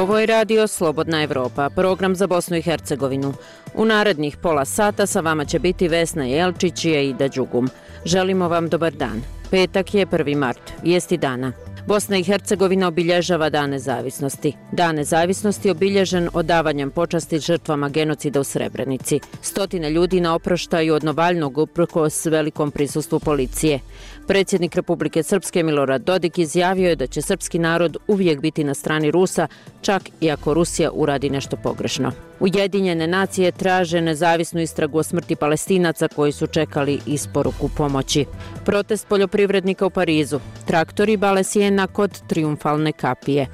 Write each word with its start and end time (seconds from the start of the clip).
Ovo 0.00 0.18
je 0.18 0.26
radio 0.26 0.66
Slobodna 0.66 1.22
Evropa, 1.22 1.70
program 1.70 2.16
za 2.16 2.26
Bosnu 2.26 2.56
i 2.56 2.62
Hercegovinu. 2.62 3.34
U 3.74 3.84
narednih 3.84 4.36
pola 4.36 4.64
sata 4.64 5.06
sa 5.06 5.20
vama 5.20 5.44
će 5.44 5.58
biti 5.58 5.88
Vesna 5.88 6.24
Jelčić 6.24 6.84
i 6.84 6.90
Ida 6.90 7.28
Đugum. 7.28 7.68
Želimo 8.04 8.48
vam 8.48 8.68
dobar 8.68 8.92
dan. 8.92 9.22
Petak 9.50 9.94
je 9.94 10.06
1. 10.06 10.36
mart, 10.36 10.72
vijesti 10.82 11.16
dana. 11.16 11.52
Bosna 11.86 12.16
i 12.16 12.22
Hercegovina 12.22 12.88
obilježava 12.88 13.50
Dan 13.50 13.70
nezavisnosti. 13.70 14.52
Dan 14.72 14.96
nezavisnosti 14.96 15.70
obilježen 15.70 16.28
odavanjem 16.32 16.90
počasti 16.90 17.38
žrtvama 17.38 17.88
genocida 17.88 18.40
u 18.40 18.44
Srebrenici. 18.44 19.20
Stotine 19.42 19.90
ljudi 19.90 20.20
na 20.20 20.34
oproštaju 20.34 20.94
od 20.94 21.04
Novaljnog 21.04 21.58
uprko 21.58 22.10
s 22.10 22.26
velikom 22.26 22.70
prisustvu 22.70 23.20
policije. 23.20 23.80
Predsjednik 24.30 24.76
Republike 24.76 25.22
Srpske 25.22 25.62
Milorad 25.62 26.02
Dodik 26.02 26.38
izjavio 26.38 26.88
je 26.88 26.96
da 26.96 27.06
će 27.06 27.22
srpski 27.22 27.58
narod 27.58 27.96
uvijek 28.06 28.40
biti 28.40 28.64
na 28.64 28.74
strani 28.74 29.10
Rusa, 29.10 29.46
čak 29.82 30.02
i 30.20 30.30
ako 30.30 30.54
Rusija 30.54 30.90
uradi 30.92 31.30
nešto 31.30 31.56
pogrešno. 31.56 32.12
Ujedinjene 32.40 33.06
nacije 33.06 33.52
traže 33.52 34.00
nezavisnu 34.00 34.60
istragu 34.60 34.98
o 34.98 35.02
smrti 35.02 35.36
palestinaca 35.36 36.08
koji 36.08 36.32
su 36.32 36.46
čekali 36.46 37.00
isporuku 37.06 37.68
pomoći. 37.76 38.24
Protest 38.64 39.08
poljoprivrednika 39.08 39.86
u 39.86 39.90
Parizu. 39.90 40.40
Traktori 40.66 41.16
bale 41.16 41.44
sjena 41.44 41.86
kod 41.86 42.20
triumfalne 42.26 42.92
kapije. 42.92 43.46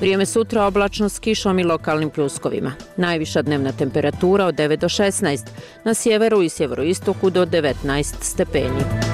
Vrijeme 0.00 0.26
sutra 0.26 0.64
oblačno 0.66 1.08
s 1.08 1.18
kišom 1.18 1.58
i 1.58 1.64
lokalnim 1.64 2.10
pljuskovima. 2.10 2.72
Najviša 2.96 3.42
dnevna 3.42 3.72
temperatura 3.72 4.46
od 4.46 4.54
9 4.54 4.76
do 4.76 4.88
16, 4.88 5.46
na 5.84 5.94
sjeveru 5.94 6.42
i 6.42 6.48
sjeveroistoku 6.48 7.30
do 7.30 7.46
19 7.46 8.14
stepeni. 8.20 9.11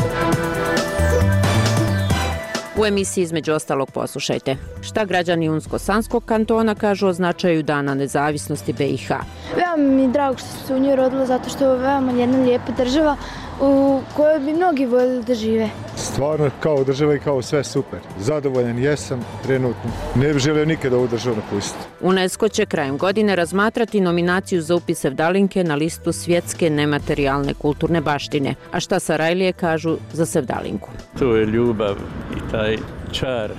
U 2.80 2.86
emisiji 2.86 3.22
između 3.22 3.52
ostalog 3.52 3.90
poslušajte. 3.90 4.56
Šta 4.82 5.04
građani 5.04 5.48
Unsko-Sanskog 5.48 6.24
kantona 6.24 6.74
kažu 6.74 7.06
o 7.06 7.12
značaju 7.12 7.62
dana 7.62 7.94
nezavisnosti 7.94 8.72
BiH? 8.72 9.10
Veoma 9.56 9.94
mi 9.94 10.02
je 10.02 10.08
drago 10.08 10.38
što 10.38 10.66
se 10.66 10.74
u 10.74 10.78
njoj 10.78 10.96
rodila 10.96 11.26
zato 11.26 11.50
što 11.50 11.72
je 11.72 11.78
veoma 11.78 12.12
jedna 12.12 12.38
lijepa 12.38 12.72
država 12.72 13.16
u 13.60 14.00
kojoj 14.16 14.38
bi 14.38 14.52
mnogi 14.52 14.86
voljeli 14.86 15.24
da 15.24 15.34
žive. 15.34 15.70
Stvarno 16.12 16.50
kao 16.60 16.84
država 16.84 17.14
i 17.14 17.18
kao 17.18 17.42
sve 17.42 17.64
super. 17.64 17.98
Zadovoljan 18.18 18.78
jesam 18.78 19.24
trenutno. 19.42 19.90
Ne 20.14 20.32
bih 20.32 20.42
želio 20.42 20.64
nikada 20.64 20.96
ovu 20.96 21.08
državu 21.08 21.36
napustiti. 21.36 21.84
UNESCO 22.00 22.48
će 22.48 22.66
krajem 22.66 22.98
godine 22.98 23.36
razmatrati 23.36 24.00
nominaciju 24.00 24.62
za 24.62 24.74
upis 24.74 24.98
Sevdalinke 24.98 25.64
na 25.64 25.74
listu 25.74 26.12
svjetske 26.12 26.70
nematerijalne 26.70 27.54
kulturne 27.54 28.00
baštine. 28.00 28.54
A 28.72 28.80
šta 28.80 29.00
Sarajlije 29.00 29.52
kažu 29.52 29.96
za 30.12 30.26
Sevdalinku? 30.26 30.88
To 31.18 31.36
je 31.36 31.46
ljubav 31.46 31.96
i 32.36 32.50
taj 32.50 32.76
čar. 33.12 33.50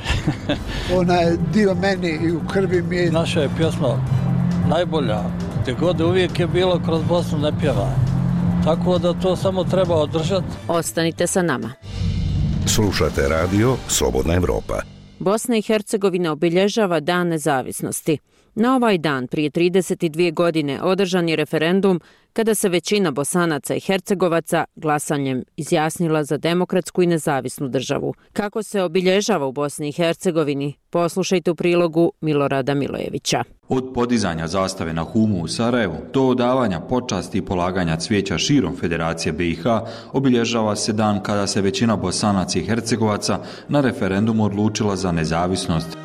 Ona 1.00 1.16
je 1.16 1.38
dio 1.53 1.75
meni 1.75 2.19
i 2.23 2.31
u 2.31 2.41
krvi 2.53 2.81
mi 2.81 2.95
je. 2.97 3.11
Naša 3.11 3.41
je 3.41 3.50
pjesma 3.58 3.97
najbolja. 4.69 5.19
Gde 5.61 5.73
god 5.73 6.02
uvijek 6.02 6.39
je 6.39 6.47
bilo 6.47 6.81
kroz 6.86 7.03
Bosnu 7.03 7.38
ne 7.38 7.52
pjeva. 7.59 7.89
Tako 8.63 8.97
da 8.97 9.13
to 9.13 9.36
samo 9.36 9.63
treba 9.63 9.95
održati. 9.95 10.45
Ostanite 10.67 11.28
sa 11.28 11.41
nama. 11.41 11.72
Slušate 12.75 13.22
radio 13.30 13.78
Slobodna 13.88 14.34
Evropa. 14.34 14.81
Bosna 15.20 15.58
i 15.58 15.62
Hercegovina 15.62 16.31
obilježava 16.31 17.00
Dan 17.00 17.28
nezavisnosti. 17.28 18.17
Na 18.59 18.75
ovaj 18.75 18.97
dan, 18.97 19.27
prije 19.27 19.49
32 19.49 20.33
godine, 20.33 20.81
održan 20.81 21.29
je 21.29 21.35
referendum 21.35 22.02
kada 22.33 22.55
se 22.55 22.69
većina 22.69 23.11
bosanaca 23.11 23.75
i 23.75 23.79
hercegovaca 23.79 24.66
glasanjem 24.75 25.43
izjasnila 25.57 26.23
za 26.23 26.38
demokratsku 26.38 27.03
i 27.03 27.07
nezavisnu 27.07 27.67
državu. 27.67 28.13
Kako 28.33 28.63
se 28.63 28.81
obilježava 28.81 29.45
u 29.45 29.51
Bosni 29.51 29.89
i 29.89 29.91
Hercegovini, 29.91 30.73
poslušajte 30.89 31.51
u 31.51 31.55
prilogu 31.55 32.11
Milorada 32.22 32.73
Milojevića. 32.73 33.44
Od 33.69 33.91
podizanja 33.94 34.47
zastave 34.47 34.94
na 34.94 35.03
Humu 35.03 35.44
u 35.44 35.47
Sarajevu 35.47 35.97
do 36.13 36.23
odavanja 36.23 36.79
počasti 36.79 37.38
i 37.38 37.45
polaganja 37.45 37.95
cvijeća 37.95 38.38
širom 38.38 38.75
Federacije 38.75 39.34
BiH 39.34 39.63
obilježava 40.13 40.75
se 40.75 40.94
dan 40.94 41.23
kada 41.23 41.47
se 41.47 41.61
većina 41.61 41.95
bosanaca 41.95 42.59
i 42.59 42.66
hercegovaca 42.66 43.39
na 43.67 43.81
referendumu 43.81 44.45
odlučila 44.45 44.95
za 44.95 45.11
nezavisnost. 45.11 45.97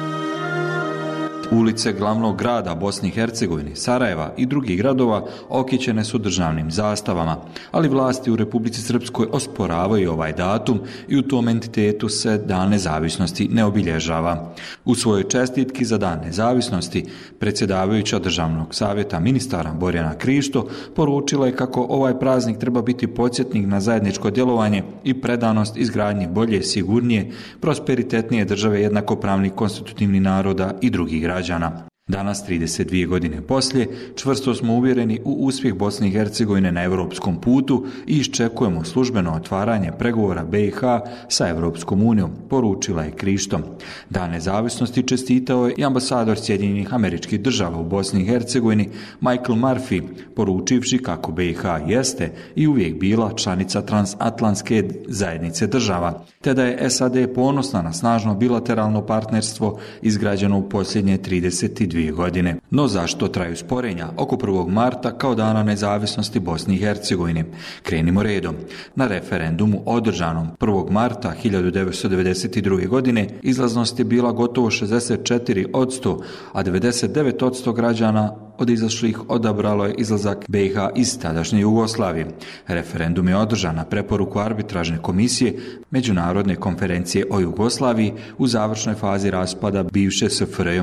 Ulice 1.50 1.93
glavnog 1.93 2.38
grada 2.38 2.75
Bosni 2.75 3.09
i 3.09 3.12
Hercegovine, 3.12 3.77
Sarajeva 3.77 4.32
i 4.37 4.47
drugih 4.47 4.78
gradova 4.78 5.27
okićene 5.49 6.05
su 6.05 6.19
državnim 6.19 6.71
zastavama, 6.71 7.37
ali 7.71 7.88
vlasti 7.88 8.31
u 8.31 8.37
Republici 8.37 8.82
Srpskoj 8.82 9.27
osporavaju 9.32 10.12
ovaj 10.12 10.32
datum 10.32 10.81
i 11.09 11.19
u 11.19 11.22
tom 11.22 11.49
entitetu 11.49 12.09
se 12.09 12.38
Dan 12.38 12.71
nezavisnosti 12.71 13.49
ne 13.49 13.65
obilježava. 13.65 14.55
U 14.84 14.94
svojoj 14.94 15.28
čestitki 15.28 15.84
za 15.84 15.99
Dan 15.99 16.21
nezavisnosti 16.21 17.05
predsjedavajuća 17.38 18.19
državnog 18.19 18.75
savjeta 18.75 19.21
ministara 19.21 19.72
Borjana 19.72 20.19
Krišto 20.19 20.69
poručila 20.97 21.47
je 21.47 21.56
kako 21.56 21.87
ovaj 21.91 22.19
praznik 22.19 22.59
treba 22.59 22.82
biti 22.82 23.06
podsjetnik 23.06 23.66
na 23.66 23.81
zajedničko 23.81 24.31
djelovanje 24.31 24.82
i 25.05 25.21
predanost 25.21 25.76
izgradnje 25.76 26.28
bolje, 26.28 26.62
sigurnije, 26.62 27.31
prosperitetnije 27.61 28.44
države 28.44 28.82
jednakopravnih 28.82 29.53
konstitutivnih 29.53 30.22
naroda 30.22 30.75
i 30.81 30.91
drugih 30.91 31.22
građana 31.22 31.34
građana. 31.34 31.94
Danas, 32.09 32.45
32 32.49 33.07
godine 33.07 33.41
poslije, 33.41 33.89
čvrsto 34.17 34.55
smo 34.55 34.75
uvjereni 34.75 35.21
u 35.25 35.33
uspjeh 35.33 35.75
Bosne 35.75 36.09
i 36.09 36.11
Hercegovine 36.11 36.73
na 36.73 36.83
evropskom 36.83 37.41
putu 37.41 37.87
i 38.07 38.19
iščekujemo 38.19 38.85
službeno 38.85 39.33
otvaranje 39.33 39.93
pregovora 39.99 40.45
BiH 40.45 40.81
sa 41.29 41.49
Evropskom 41.49 42.03
unijom, 42.03 42.31
poručila 42.51 43.03
je 43.03 43.11
Krištom. 43.11 43.63
Dan 44.11 44.31
nezavisnosti 44.31 45.03
čestitao 45.03 45.67
je 45.67 45.75
i 45.77 45.85
ambasador 45.85 46.39
Sjedinjenih 46.39 46.95
američkih 46.95 47.41
država 47.41 47.79
u 47.79 47.85
Bosni 47.85 48.23
i 48.23 48.27
Hercegovini 48.27 48.89
Michael 49.21 49.59
Murphy, 49.59 50.03
poručivši 50.37 50.99
kako 50.99 51.33
BiH 51.33 51.65
jeste 51.87 52.33
i 52.57 52.67
uvijek 52.67 53.01
bila 53.01 53.33
članica 53.37 53.83
transatlantske 53.83 54.89
zajednice 55.09 55.67
država, 55.67 56.25
te 56.41 56.55
da 56.55 56.65
je 56.65 56.91
SAD 56.91 57.17
ponosna 57.35 57.83
na 57.83 57.93
snažno 57.93 58.35
bilateralno 58.35 59.07
partnerstvo 59.07 59.79
izgrađeno 60.03 60.59
u 60.59 60.69
posljednje 60.69 61.19
32 61.19 61.94
dvije 61.94 62.12
godine. 62.12 62.56
No 62.71 62.88
zašto 62.88 63.28
traju 63.28 63.56
sporenja 63.56 64.09
oko 64.16 64.37
1. 64.37 64.69
marta 64.69 65.19
kao 65.19 65.34
dana 65.34 65.62
nezavisnosti 65.62 66.41
Bosni 66.41 66.75
i 66.75 66.78
Hercegovine? 66.78 67.44
Krenimo 67.82 68.22
redom. 68.22 68.56
Na 68.94 69.06
referendumu 69.06 69.82
održanom 69.87 70.49
1. 70.60 70.91
marta 70.91 71.34
1992. 71.44 72.88
godine 72.88 73.28
izlaznost 73.43 73.99
je 73.99 74.05
bila 74.05 74.32
gotovo 74.32 74.71
64 74.71 75.66
od 75.72 76.03
100, 76.05 76.22
a 76.53 76.65
99 76.65 77.44
od 77.44 77.65
100 77.65 77.75
građana 77.75 78.34
od 78.59 78.71
izašlih 78.71 79.31
odabralo 79.31 79.85
je 79.85 79.95
izlazak 79.99 80.45
BiH 80.49 80.75
iz 80.97 81.19
tadašnje 81.19 81.61
Jugoslavije. 81.61 82.27
Referendum 82.67 83.29
je 83.29 83.37
održan 83.37 83.77
na 83.77 83.85
preporuku 83.85 84.39
arbitražne 84.39 84.99
komisije 85.03 85.59
Međunarodne 85.91 86.57
konferencije 86.57 87.27
o 87.31 87.41
Jugoslaviji 87.41 88.13
u 88.39 88.47
završnoj 88.47 88.95
fazi 88.95 89.31
raspada 89.31 89.83
bivše 89.83 90.31
SFRJ. 90.31 90.81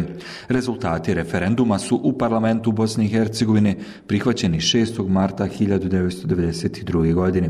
Rezultati 0.47 1.13
referenduma 1.13 1.79
su 1.79 1.99
u 2.03 2.13
parlamentu 2.17 2.71
Bosne 2.71 3.05
i 3.05 3.07
Hercegovine 3.07 3.75
prihvaćeni 4.07 4.59
6. 4.59 5.07
marta 5.07 5.47
1992. 5.59 7.13
godine. 7.13 7.49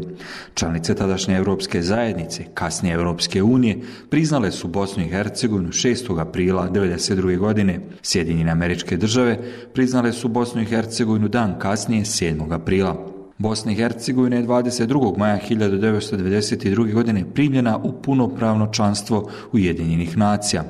Članice 0.54 0.96
tadašnje 0.96 1.36
Evropske 1.36 1.82
zajednice, 1.82 2.44
kasnije 2.54 2.94
Evropske 2.94 3.44
unije, 3.44 3.80
priznale 4.10 4.52
su 4.52 4.68
Bosnu 4.68 5.04
i 5.04 5.10
Hercegovinu 5.10 5.70
6. 5.70 6.22
aprila 6.22 6.70
1992. 6.70 7.38
godine. 7.38 7.80
Sjedinjene 8.02 8.52
američke 8.52 8.98
države 8.98 9.40
priznale 9.74 10.11
su 10.14 10.28
Bosnu 10.28 10.62
i 10.62 10.66
Hercegovinu 10.66 11.28
dan 11.28 11.60
kasnije 11.60 12.04
7. 12.04 12.54
aprila. 12.54 13.08
Bosna 13.38 13.72
i 13.72 13.76
Hercegovina 13.76 14.36
je 14.36 14.48
22. 14.48 15.18
maja 15.18 15.40
1992. 15.50 16.94
godine 16.94 17.26
primljena 17.34 17.78
u 17.78 17.92
punopravno 18.02 18.70
članstvo 18.74 19.30
Ujedinjenih 19.52 20.18
nacija. 20.18 20.64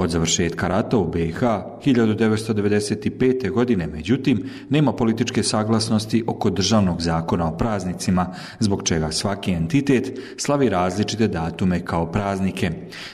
Od 0.00 0.10
završetka 0.10 0.68
rata 0.68 0.98
u 0.98 1.10
BiH 1.10 1.40
1995. 1.40 3.50
godine, 3.50 3.86
međutim, 3.86 4.50
nema 4.70 4.92
političke 4.92 5.42
saglasnosti 5.42 6.24
oko 6.26 6.50
državnog 6.50 7.02
zakona 7.02 7.48
o 7.48 7.56
praznicima, 7.56 8.34
zbog 8.60 8.82
čega 8.82 9.12
svaki 9.12 9.52
entitet 9.52 10.18
slavi 10.36 10.68
različite 10.68 11.28
datume 11.28 11.84
kao 11.84 12.06
praznike. 12.06 12.70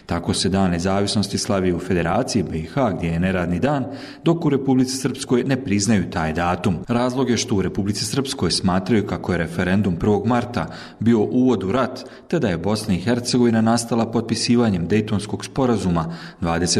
Tako 0.06 0.34
se 0.34 0.48
dan 0.48 0.70
nezavisnosti 0.70 1.38
slavi 1.38 1.72
u 1.72 1.78
Federaciji 1.78 2.42
BiH, 2.42 2.74
gdje 2.96 3.08
je 3.08 3.20
neradni 3.20 3.58
dan, 3.58 3.84
dok 4.24 4.44
u 4.44 4.50
Republici 4.50 4.96
Srpskoj 4.96 5.44
ne 5.44 5.64
priznaju 5.64 6.10
taj 6.10 6.32
datum. 6.32 6.76
Razlog 6.88 7.30
je 7.30 7.36
što 7.36 7.54
u 7.54 7.62
Republici 7.62 8.04
Srpskoj 8.04 8.50
smatraju 8.50 9.06
kako 9.06 9.32
je 9.32 9.38
referendum 9.38 9.98
1. 9.98 10.26
marta 10.26 10.66
bio 11.00 11.18
uvod 11.18 11.64
u 11.64 11.72
rat, 11.72 12.04
te 12.28 12.38
da 12.38 12.48
je 12.48 12.58
Bosna 12.58 12.94
i 12.94 13.00
Hercegovina 13.00 13.60
nastala 13.60 14.10
potpisivanjem 14.10 14.86
Dejtonskog 14.86 15.44
sporazuma 15.44 16.14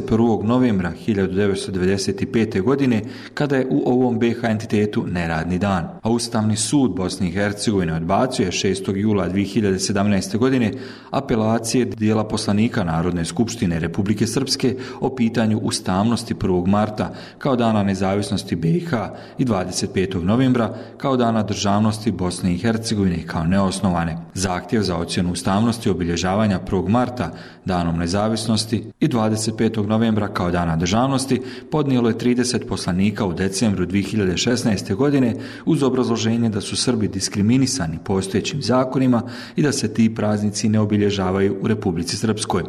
21. 0.00 0.44
novembra 0.44 0.92
1995. 1.06 2.62
godine, 2.62 3.02
kada 3.34 3.56
je 3.56 3.66
u 3.70 3.82
ovom 3.86 4.18
BH 4.18 4.44
entitetu 4.44 5.06
neradni 5.06 5.58
dan. 5.58 5.88
A 6.02 6.10
Ustavni 6.10 6.56
sud 6.56 6.90
Bosne 6.90 7.28
i 7.28 7.32
Hercegovine 7.32 7.94
odbacio 7.94 8.44
je 8.44 8.50
6. 8.50 8.96
jula 8.96 9.28
2017. 9.28 10.38
godine 10.38 10.72
apelacije 11.10 11.84
dijela 11.84 12.24
poslanika 12.24 12.84
Narodne 12.84 13.24
skupštine 13.24 13.80
Republike 13.80 14.26
Srpske 14.26 14.76
o 15.00 15.16
pitanju 15.16 15.58
ustavnosti 15.58 16.34
1. 16.34 16.66
marta 16.66 17.14
kao 17.38 17.56
dana 17.56 17.82
nezavisnosti 17.82 18.56
BiH 18.56 18.92
i 19.38 19.44
25. 19.44 20.22
novembra 20.22 20.74
kao 20.96 21.16
dana 21.16 21.42
državnosti 21.42 22.12
Bosne 22.12 22.54
i 22.54 22.58
Hercegovine 22.58 23.26
kao 23.26 23.44
neosnovane. 23.44 24.16
Zahtjev 24.34 24.82
za 24.82 24.96
ocjenu 24.96 25.32
ustavnosti 25.32 25.90
obilježavanja 25.90 26.60
1. 26.70 26.88
marta 26.88 27.32
danom 27.64 27.98
nezavisnosti 27.98 28.84
i 29.00 29.08
25 29.08 29.85
novembra 29.86 30.28
kao 30.28 30.50
dana 30.50 30.76
državnosti 30.76 31.42
podnijelo 31.70 32.08
je 32.08 32.18
30 32.18 32.66
poslanika 32.68 33.26
u 33.26 33.32
decembru 33.32 33.86
2016. 33.86 34.94
godine 34.94 35.34
uz 35.64 35.82
obrazloženje 35.82 36.48
da 36.48 36.60
su 36.60 36.76
Srbi 36.76 37.08
diskriminisani 37.08 37.98
postojećim 38.04 38.62
zakonima 38.62 39.22
i 39.56 39.62
da 39.62 39.72
se 39.72 39.94
ti 39.94 40.14
praznici 40.14 40.68
ne 40.68 40.80
obilježavaju 40.80 41.56
u 41.60 41.68
Republici 41.68 42.16
Srpskoj. 42.16 42.62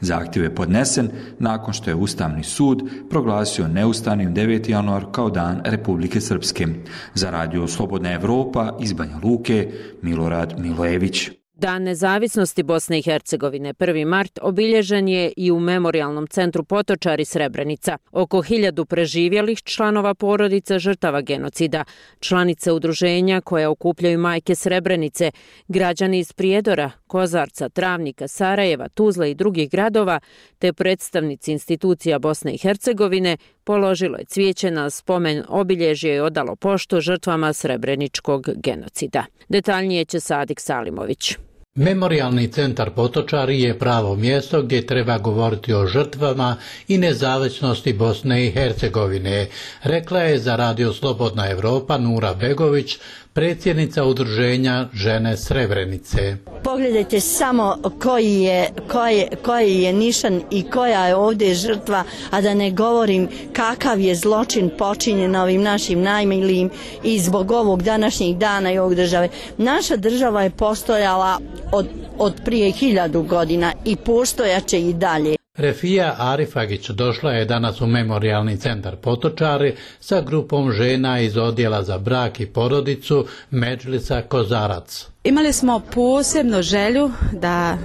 Zahtjev 0.00 0.44
je 0.44 0.54
podnesen 0.54 1.10
nakon 1.38 1.74
što 1.74 1.90
je 1.90 1.94
Ustavni 1.94 2.44
sud 2.44 2.82
proglasio 3.10 3.68
neustavnim 3.68 4.34
9. 4.34 4.70
januar 4.70 5.04
kao 5.12 5.30
dan 5.30 5.60
Republike 5.64 6.20
Srpske. 6.20 6.66
Za 7.14 7.30
radio 7.30 7.66
Slobodna 7.66 8.12
Evropa 8.12 8.76
iz 8.80 8.92
Banja 8.92 9.18
Luke, 9.22 9.72
Milorad 10.02 10.54
Milojević. 10.58 11.37
Dan 11.58 11.82
nezavisnosti 11.82 12.62
Bosne 12.62 12.98
i 12.98 13.02
Hercegovine 13.02 13.74
1. 13.74 14.04
mart 14.04 14.38
obilježen 14.42 15.08
je 15.08 15.32
i 15.36 15.50
u 15.50 15.60
Memorialnom 15.60 16.26
centru 16.26 16.64
Potočari 16.64 17.24
Srebrenica. 17.24 17.98
Oko 18.12 18.42
hiljadu 18.42 18.84
preživjelih 18.84 19.62
članova 19.62 20.14
porodica 20.14 20.78
žrtava 20.78 21.20
genocida, 21.20 21.84
članice 22.20 22.72
udruženja 22.72 23.40
koja 23.40 23.70
okupljaju 23.70 24.18
majke 24.18 24.54
Srebrenice, 24.54 25.30
građani 25.68 26.18
iz 26.18 26.32
Prijedora, 26.32 26.90
Kozarca, 27.06 27.68
Travnika, 27.68 28.28
Sarajeva, 28.28 28.88
Tuzla 28.88 29.26
i 29.26 29.34
drugih 29.34 29.70
gradova, 29.70 30.20
te 30.58 30.72
predstavnici 30.72 31.52
institucija 31.52 32.18
Bosne 32.18 32.54
i 32.54 32.58
Hercegovine 32.58 33.36
položilo 33.64 34.18
je 34.18 34.24
cvijeće 34.24 34.70
na 34.70 34.90
spomen 34.90 35.42
obilježje 35.48 36.16
i 36.16 36.20
odalo 36.20 36.56
pošto 36.56 37.00
žrtvama 37.00 37.52
Srebreničkog 37.52 38.48
genocida. 38.56 39.24
Detaljnije 39.48 40.04
će 40.04 40.20
Sadik 40.20 40.60
Salimović. 40.60 41.47
Memorialni 41.78 42.48
centar 42.48 42.90
Potočari 42.90 43.60
je 43.62 43.78
pravo 43.78 44.16
mjesto 44.16 44.62
gdje 44.62 44.86
treba 44.86 45.18
govoriti 45.18 45.72
o 45.74 45.86
žrtvama 45.86 46.56
i 46.88 46.98
nezavisnosti 46.98 47.92
Bosne 47.92 48.46
i 48.46 48.50
Hercegovine, 48.50 49.46
rekla 49.82 50.20
je 50.20 50.38
za 50.38 50.56
Radio 50.56 50.92
Slobodna 50.92 51.50
Evropa 51.50 51.98
Nura 51.98 52.34
Begović, 52.34 52.96
predsjednica 53.38 54.04
udruženja 54.04 54.88
Žene 54.92 55.36
Srebrenice. 55.36 56.36
Pogledajte 56.64 57.20
samo 57.20 57.76
koji 58.02 58.40
je, 58.40 58.68
koji, 58.90 59.26
koji 59.44 59.82
je 59.82 59.92
nišan 59.92 60.42
i 60.50 60.62
koja 60.62 61.06
je 61.06 61.16
ovdje 61.16 61.54
žrtva, 61.54 62.04
a 62.30 62.40
da 62.40 62.54
ne 62.54 62.70
govorim 62.70 63.28
kakav 63.52 64.00
je 64.00 64.14
zločin 64.14 64.70
počinjen 64.78 65.36
ovim 65.36 65.62
našim 65.62 66.02
najmilijim 66.02 66.70
i 67.04 67.18
zbog 67.18 67.50
ovog 67.50 67.82
današnjih 67.82 68.36
dana 68.36 68.72
i 68.72 68.78
ovog 68.78 68.94
države. 68.94 69.28
Naša 69.58 69.96
država 69.96 70.42
je 70.42 70.50
postojala 70.50 71.38
od, 71.72 71.86
od 72.18 72.34
prije 72.44 72.70
hiljadu 72.70 73.22
godina 73.22 73.72
i 73.84 73.96
postojaće 73.96 74.80
i 74.80 74.92
dalje. 74.92 75.38
Refija 75.58 76.14
Arifagić 76.18 76.90
došla 76.90 77.32
je 77.32 77.44
danas 77.44 77.80
u 77.80 77.86
memorialni 77.86 78.56
centar 78.56 78.96
Potočari 78.96 79.74
sa 80.00 80.20
grupom 80.20 80.72
žena 80.72 81.20
iz 81.20 81.36
odjela 81.36 81.82
za 81.82 81.98
brak 81.98 82.40
i 82.40 82.46
porodicu 82.46 83.26
Međlisa 83.50 84.22
Kozarac. 84.22 85.06
Imali 85.24 85.52
smo 85.52 85.80
posebno 85.94 86.62
želju 86.62 87.10
da, 87.32 87.78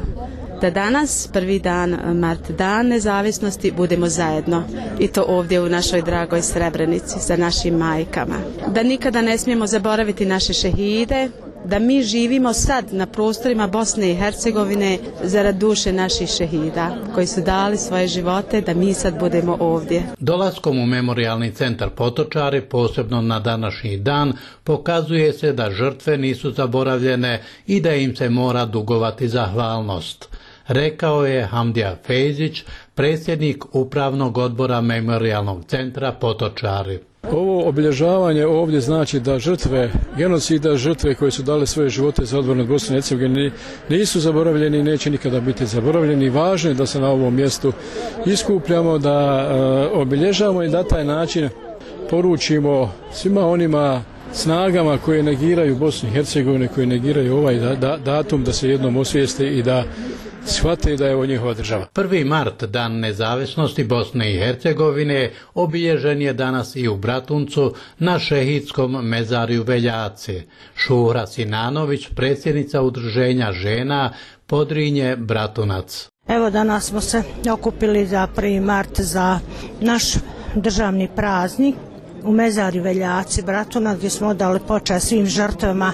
da 0.61 0.69
danas, 0.69 1.29
prvi 1.33 1.59
dan 1.59 1.97
Mart 2.19 2.51
dan 2.51 2.87
nezavisnosti, 2.87 3.71
budemo 3.71 4.09
zajedno. 4.09 4.63
I 4.99 5.07
to 5.07 5.25
ovdje 5.27 5.61
u 5.61 5.69
našoj 5.69 6.01
dragoj 6.01 6.41
Srebrenici 6.41 7.19
sa 7.19 7.37
našim 7.37 7.73
majkama. 7.73 8.35
Da 8.67 8.83
nikada 8.83 9.21
ne 9.21 9.37
smijemo 9.37 9.67
zaboraviti 9.67 10.25
naše 10.25 10.53
šehide, 10.53 11.29
da 11.65 11.79
mi 11.79 12.03
živimo 12.03 12.53
sad 12.53 12.93
na 12.93 13.05
prostorima 13.05 13.67
Bosne 13.67 14.11
i 14.11 14.15
Hercegovine 14.15 14.97
zarad 15.23 15.55
duše 15.55 15.93
naših 15.93 16.29
šehida 16.29 16.95
koji 17.15 17.27
su 17.27 17.41
dali 17.41 17.77
svoje 17.77 18.07
živote 18.07 18.61
da 18.61 18.73
mi 18.73 18.93
sad 18.93 19.19
budemo 19.19 19.57
ovdje. 19.59 20.03
Dolaskom 20.19 20.79
u 20.79 20.85
memorialni 20.85 21.51
centar 21.51 21.89
Potočari, 21.89 22.61
posebno 22.61 23.21
na 23.21 23.39
današnji 23.39 23.97
dan, 23.97 24.33
pokazuje 24.63 25.33
se 25.33 25.53
da 25.53 25.71
žrtve 25.71 26.17
nisu 26.17 26.51
zaboravljene 26.51 27.41
i 27.67 27.81
da 27.81 27.93
im 27.93 28.15
se 28.15 28.29
mora 28.29 28.65
dugovati 28.65 29.27
zahvalnost. 29.27 30.29
Rekao 30.67 31.25
je 31.25 31.45
Hamdija 31.45 31.95
Fejzić, 32.05 32.63
predsjednik 32.95 33.75
upravnog 33.75 34.37
odbora 34.37 34.81
memorialnog 34.81 35.65
centra 35.67 36.11
Potočari. 36.11 36.99
Ovo 37.31 37.67
obilježavanje 37.69 38.45
ovdje 38.45 38.81
znači 38.81 39.19
da 39.19 39.39
žrtve 39.39 39.91
genocida, 40.17 40.75
žrtve 40.75 41.15
koje 41.15 41.31
su 41.31 41.43
dale 41.43 41.65
svoje 41.67 41.89
živote 41.89 42.25
za 42.25 42.39
odvornu 42.39 42.65
Bosne 42.65 42.93
i 42.93 42.97
Hercegovine 42.97 43.51
nisu 43.89 44.19
zaboravljeni 44.19 44.77
i 44.77 44.83
neće 44.83 45.09
nikada 45.09 45.39
biti 45.39 45.65
zaboravljeni. 45.65 46.29
Važno 46.29 46.69
je 46.69 46.73
da 46.73 46.85
se 46.85 46.99
na 46.99 47.09
ovom 47.09 47.35
mjestu 47.35 47.73
iskupljamo, 48.25 48.97
da 48.97 49.47
uh, 49.91 50.01
obilježavamo 50.01 50.63
i 50.63 50.69
da 50.69 50.83
taj 50.83 51.05
način 51.05 51.49
poručimo 52.09 52.91
svima 53.13 53.47
onima 53.47 54.03
snagama 54.33 54.97
koje 54.97 55.23
negiraju 55.23 55.75
Bosnu 55.75 56.09
i 56.09 56.11
Hercegovine, 56.11 56.67
koje 56.67 56.87
negiraju 56.87 57.37
ovaj 57.37 57.55
da, 57.55 57.75
da, 57.75 57.97
datum 57.97 58.43
da 58.43 58.53
se 58.53 58.69
jednom 58.69 58.97
osvijeste 58.97 59.47
i 59.47 59.63
da 59.63 59.83
shvate 60.45 60.95
da 60.95 61.07
je 61.07 61.15
ovo 61.15 61.25
njihova 61.25 61.53
država. 61.53 61.87
1. 61.95 62.25
mart, 62.25 62.63
dan 62.63 62.99
nezavisnosti 62.99 63.83
Bosne 63.83 64.33
i 64.33 64.37
Hercegovine, 64.37 65.31
obilježen 65.53 66.21
je 66.21 66.33
danas 66.33 66.75
i 66.75 66.87
u 66.87 66.97
Bratuncu 66.97 67.73
na 67.99 68.19
šehidskom 68.19 68.91
mezariju 68.91 69.63
Veljaci. 69.63 70.41
Šura 70.75 71.27
Sinanović, 71.27 72.07
predsjednica 72.15 72.81
udruženja 72.81 73.51
žena, 73.51 74.13
podrinje 74.47 75.15
Bratunac. 75.15 76.09
Evo 76.27 76.49
danas 76.49 76.85
smo 76.85 77.01
se 77.01 77.23
okupili 77.53 78.05
za 78.05 78.27
1. 78.35 78.61
mart 78.61 78.99
za 79.01 79.39
naš 79.81 80.13
državni 80.55 81.09
praznik 81.15 81.75
u 82.23 82.31
mezari 82.31 82.79
Veljaci 82.79 83.41
Bratuna 83.41 83.95
gdje 83.95 84.09
smo 84.09 84.33
dali 84.33 84.59
počaj 84.67 84.99
svim 84.99 85.25
žrtvama 85.25 85.91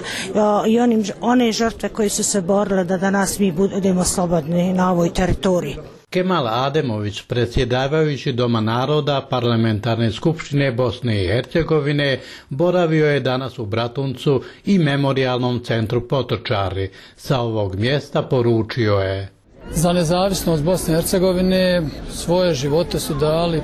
i 0.68 0.80
onim, 0.80 1.04
one 1.20 1.52
žrtve 1.52 1.88
koji 1.88 2.08
su 2.08 2.24
se 2.24 2.40
borile 2.40 2.84
da 2.84 2.96
danas 2.96 3.38
mi 3.38 3.52
budemo 3.52 4.04
slobodni 4.04 4.72
na 4.72 4.92
ovoj 4.92 5.12
teritoriji. 5.14 5.76
Kemal 6.10 6.48
Ademović, 6.48 7.22
predsjedavajući 7.22 8.32
Doma 8.32 8.60
naroda 8.60 9.26
Parlamentarne 9.30 10.12
skupštine 10.12 10.72
Bosne 10.72 11.24
i 11.24 11.26
Hercegovine, 11.26 12.20
boravio 12.48 13.06
je 13.06 13.20
danas 13.20 13.58
u 13.58 13.66
Bratuncu 13.66 14.42
i 14.66 14.78
memorialnom 14.78 15.64
centru 15.64 16.08
Potočari. 16.08 16.90
Sa 17.16 17.40
ovog 17.40 17.76
mjesta 17.76 18.22
poručio 18.22 18.94
je. 18.94 19.28
Za 19.70 19.92
nezavisnost 19.92 20.62
Bosne 20.62 20.94
i 20.94 20.96
Hercegovine 20.96 21.82
svoje 22.12 22.54
živote 22.54 23.00
su 23.00 23.14
dali 23.14 23.62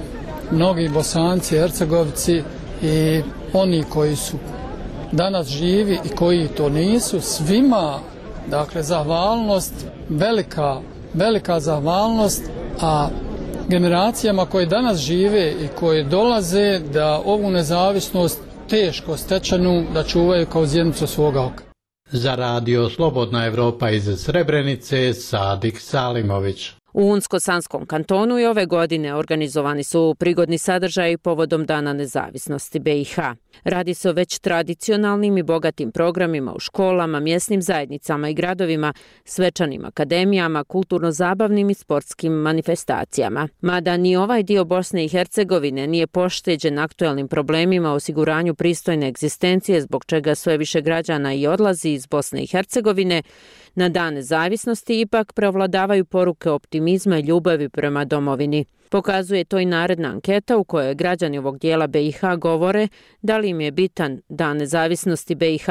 mnogi 0.51 0.89
bosanci, 0.89 1.59
hercegovci 1.59 2.43
i 2.83 3.23
oni 3.53 3.85
koji 3.91 4.17
su 4.17 4.37
danas 5.13 5.49
živi 5.49 5.99
i 6.05 6.09
koji 6.09 6.49
to 6.49 6.69
nisu, 6.69 7.21
svima, 7.21 7.99
dakle, 8.51 8.83
zahvalnost, 8.83 9.75
velika, 10.09 10.81
velika 11.15 11.61
zahvalnost, 11.61 12.43
a 12.81 13.09
generacijama 13.69 14.47
koje 14.47 14.67
danas 14.67 14.99
žive 14.99 15.51
i 15.51 15.69
koje 15.79 16.05
dolaze 16.05 16.79
da 16.79 17.23
ovu 17.25 17.51
nezavisnost 17.51 18.41
teško 18.69 19.17
stečanu 19.17 19.85
da 19.95 20.03
čuvaju 20.03 20.47
kao 20.47 20.67
zjednicu 20.67 21.07
svoga 21.07 21.43
oka. 21.43 21.65
Za 22.11 22.35
radio 22.35 22.91
Slobodna 22.91 23.47
Evropa 23.47 23.91
iz 23.91 24.19
Srebrenice, 24.19 25.15
Sadik 25.15 25.81
Salimović. 25.81 26.76
U 26.97 27.03
Unsko-Sanskom 27.03 27.87
kantonu 27.87 28.39
i 28.39 28.47
ove 28.47 28.67
godine 28.67 29.15
organizovani 29.15 29.85
su 29.85 30.15
prigodni 30.19 30.59
sadržaji 30.59 31.19
povodom 31.19 31.67
Dana 31.67 31.93
nezavisnosti 31.93 32.79
BiH. 32.79 33.19
Radi 33.65 33.95
se 33.95 34.11
o 34.11 34.13
već 34.13 34.39
tradicionalnim 34.39 35.39
i 35.39 35.43
bogatim 35.43 35.93
programima 35.93 36.55
u 36.55 36.59
školama, 36.59 37.21
mjesnim 37.21 37.63
zajednicama 37.63 38.29
i 38.29 38.35
gradovima, 38.35 38.93
svečanim 39.25 39.85
akademijama, 39.85 40.65
kulturno-zabavnim 40.65 41.71
i 41.71 41.75
sportskim 41.75 42.33
manifestacijama. 42.33 43.49
Mada 43.61 43.97
ni 43.97 44.17
ovaj 44.17 44.43
dio 44.43 44.65
Bosne 44.65 45.05
i 45.05 45.09
Hercegovine 45.09 45.87
nije 45.87 46.07
pošteđen 46.07 46.79
aktuelnim 46.79 47.29
problemima 47.29 47.93
o 47.93 47.95
osiguranju 47.95 48.55
pristojne 48.55 49.09
egzistencije 49.09 49.81
zbog 49.81 50.05
čega 50.05 50.35
sve 50.35 50.57
više 50.57 50.81
građana 50.81 51.35
i 51.35 51.47
odlazi 51.47 51.89
iz 51.89 52.07
Bosne 52.07 52.43
i 52.43 52.47
Hercegovine, 52.47 53.23
na 53.77 53.89
dane 53.89 54.23
zavisnosti 54.23 55.01
ipak 55.01 55.33
prevladavaju 55.33 56.05
poruke 56.05 56.51
optimizma 56.51 57.19
i 57.19 57.23
ljubavi 57.23 57.69
prema 57.69 58.05
domovini. 58.05 58.65
Pokazuje 58.91 59.45
to 59.45 59.59
i 59.59 59.65
naredna 59.65 60.09
anketa 60.09 60.57
u 60.57 60.65
kojoj 60.65 60.95
građani 60.95 61.39
ovog 61.39 61.59
dijela 61.59 61.87
BiH 61.87 62.21
govore 62.39 62.89
da 63.23 63.39
li 63.39 63.49
im 63.49 63.61
je 63.61 63.71
bitan 63.71 64.21
dan 64.29 64.57
nezavisnosti 64.57 65.35
BiH, 65.35 65.67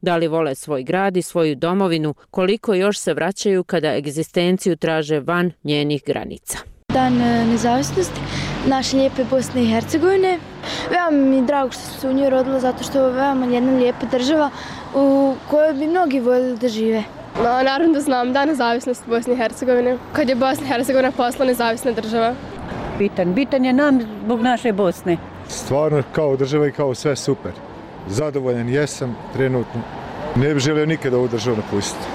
da 0.00 0.16
li 0.16 0.28
vole 0.28 0.54
svoj 0.54 0.82
grad 0.82 1.16
i 1.16 1.22
svoju 1.22 1.54
domovinu, 1.54 2.14
koliko 2.30 2.74
još 2.74 2.98
se 2.98 3.14
vraćaju 3.14 3.64
kada 3.64 3.94
egzistenciju 3.96 4.76
traže 4.76 5.20
van 5.20 5.52
njenih 5.64 6.02
granica. 6.06 6.58
Dan 6.92 7.20
e, 7.20 7.46
nezavisnosti 7.46 8.20
naše 8.66 8.96
lijepe 8.96 9.24
Bosne 9.30 9.62
i 9.62 9.66
Hercegovine. 9.66 10.38
Veoma 10.90 11.26
mi 11.26 11.36
je 11.36 11.42
drago 11.42 11.70
što 11.70 12.00
se 12.00 12.08
u 12.08 12.12
njoj 12.12 12.30
rodila 12.30 12.60
zato 12.60 12.84
što 12.84 13.06
je 13.06 13.12
veoma 13.12 13.46
jedna 13.46 13.78
lijepa 13.78 14.06
država 14.06 14.50
u 14.94 15.34
kojoj 15.50 15.74
bi 15.74 15.86
mnogi 15.86 16.20
voljeli 16.20 16.58
da 16.58 16.68
žive. 16.68 17.17
No, 17.38 17.62
naravno 17.62 17.94
da 17.94 18.00
znam 18.00 18.32
dan 18.32 18.48
nezavisnosti 18.48 19.10
Bosne 19.10 19.34
i 19.34 19.36
Hercegovine, 19.36 19.98
kad 20.12 20.28
je 20.28 20.34
Bosna 20.34 20.66
i 20.66 20.68
Hercegovina 20.68 21.10
posla 21.12 21.44
nezavisna 21.46 21.92
država. 21.92 22.34
Bitan, 22.98 23.34
bitan 23.34 23.64
je 23.64 23.72
nam 23.72 24.00
zbog 24.24 24.40
naše 24.40 24.72
Bosne. 24.72 25.16
Stvarno 25.48 26.02
kao 26.12 26.36
država 26.36 26.66
i 26.66 26.72
kao 26.72 26.94
sve 26.94 27.16
super. 27.16 27.52
Zadovoljan 28.08 28.68
jesam 28.68 29.16
trenutno. 29.32 29.80
Ne 30.36 30.54
bih 30.54 30.62
želio 30.62 30.86
nikada 30.86 31.16
ovu 31.16 31.28
državu 31.28 31.56
napustiti. 31.56 32.06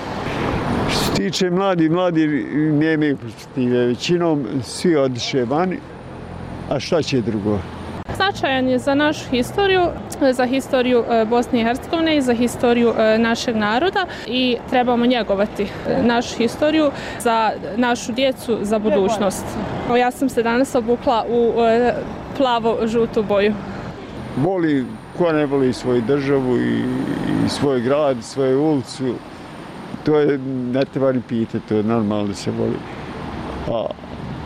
Što 0.90 1.00
se 1.00 1.14
tiče 1.14 1.50
mladi, 1.50 1.90
mladi 1.90 2.28
nemaju 2.72 3.18
perspektive. 3.18 3.86
Većinom 3.86 4.46
svi 4.64 4.96
odiše 4.96 5.46
vani, 5.46 5.80
a 6.70 6.80
šta 6.80 7.02
će 7.02 7.22
drugo? 7.22 7.60
Značajan 8.16 8.68
je 8.68 8.80
za 8.80 8.96
našu 8.96 9.30
historiju, 9.30 9.82
za 10.32 10.46
historiju 10.46 11.04
e, 11.10 11.26
Bosne 11.26 11.62
i 11.62 11.64
Hercegovine 11.64 12.18
i 12.18 12.22
za 12.22 12.34
historiju 12.34 12.94
e, 12.98 13.18
našeg 13.18 13.56
naroda 13.56 14.06
i 14.28 14.58
trebamo 14.70 15.06
njegovati 15.06 15.64
e, 15.64 16.04
našu 16.04 16.38
historiju 16.38 16.92
za 17.20 17.52
našu 17.76 18.12
djecu, 18.12 18.58
za 18.62 18.80
budućnost. 18.80 19.46
Ja 20.00 20.12
sam 20.12 20.30
se 20.30 20.44
danas 20.44 20.76
obukla 20.76 21.26
u 21.30 21.54
plavo-žutu 22.38 23.24
boju. 23.24 23.54
Voli, 24.38 24.86
ko 25.18 25.32
ne 25.32 25.46
voli 25.46 25.74
svoju 25.74 26.02
državu 26.02 26.58
i, 26.58 26.80
i 27.46 27.50
svoj 27.50 27.82
grad, 27.82 28.18
svoju 28.22 28.62
ulicu, 28.62 29.16
to 30.04 30.20
je, 30.20 30.38
ne 30.74 30.86
treba 30.86 31.12
ni 31.12 31.22
pitati, 31.22 31.68
to 31.68 31.76
je 31.76 31.84
normalno 31.84 32.28
da 32.28 32.34
se 32.34 32.52
voli. 32.52 32.78
A 33.72 33.86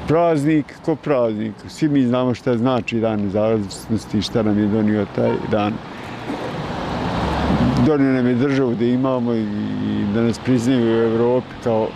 praznik 0.08 0.66
ko 0.86 0.96
praznik. 0.96 1.54
Svi 1.68 1.90
mi 1.90 2.04
znamo 2.04 2.34
šta 2.34 2.58
znači 2.58 3.00
dan 3.00 3.22
nezavisnosti 3.22 4.18
i 4.18 4.22
šta 4.22 4.44
nam 4.44 4.60
je 4.60 4.68
donio 4.68 5.06
taj 5.16 5.32
dan. 5.52 5.74
Donio 7.86 8.12
nam 8.14 8.28
je 8.28 8.36
državu 8.36 8.76
da 8.76 8.86
imamo 8.86 9.34
i 9.34 9.46
da 10.14 10.22
nas 10.22 10.40
priznaju 10.40 10.86
u 10.86 11.04
Evropi 11.04 11.54
kao 11.64 11.88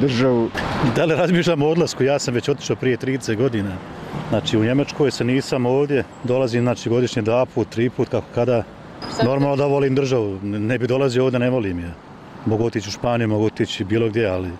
državu. 0.00 0.48
Da 0.96 1.04
li 1.04 1.14
razmišljam 1.14 1.62
o 1.62 1.68
odlasku? 1.68 2.04
Ja 2.04 2.18
sam 2.18 2.34
već 2.34 2.48
otišao 2.48 2.76
prije 2.76 2.96
30 2.96 3.36
godina. 3.36 3.76
Znači 4.28 4.58
u 4.58 4.64
Njemačkoj 4.64 5.10
se 5.10 5.24
nisam 5.24 5.66
ovdje, 5.66 6.04
dolazim 6.24 6.62
znači, 6.62 6.88
godišnje 6.88 7.22
dva 7.22 7.46
put, 7.46 7.68
tri 7.68 7.90
put, 7.90 8.08
kako 8.08 8.26
kada. 8.34 8.62
Normalno 9.24 9.56
da 9.56 9.66
volim 9.66 9.94
državu, 9.94 10.38
ne 10.42 10.78
bi 10.78 10.86
dolazio 10.86 11.24
ovdje, 11.24 11.38
ne 11.38 11.50
volim 11.50 11.78
je. 11.78 11.90
Mogu 12.46 12.64
otići 12.64 12.88
u 12.88 12.92
Španiju, 12.92 13.28
mogu 13.28 13.46
otići 13.46 13.84
bilo 13.84 14.08
gdje, 14.08 14.26
ali 14.26 14.50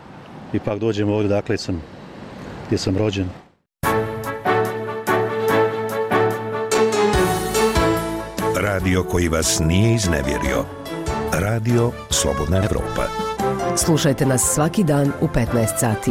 ipak 0.53 0.79
dođem 0.79 1.09
ovdje, 1.09 1.29
dakle 1.29 1.57
sam 1.57 1.83
gdje 2.67 2.79
sam 2.79 2.97
rođen. 2.99 3.29
Radio 8.57 9.03
koji 9.03 9.29
vas 9.29 9.61
nije 9.65 9.95
iznevjerio. 9.95 10.65
Radio 11.33 11.91
Slobodna 12.11 12.57
Evropa. 12.57 13.07
Slušajte 13.77 14.27
nas 14.27 14.53
svaki 14.55 14.85
dan 14.85 15.13
u 15.21 15.27
15 15.29 15.79
sati. 15.81 16.11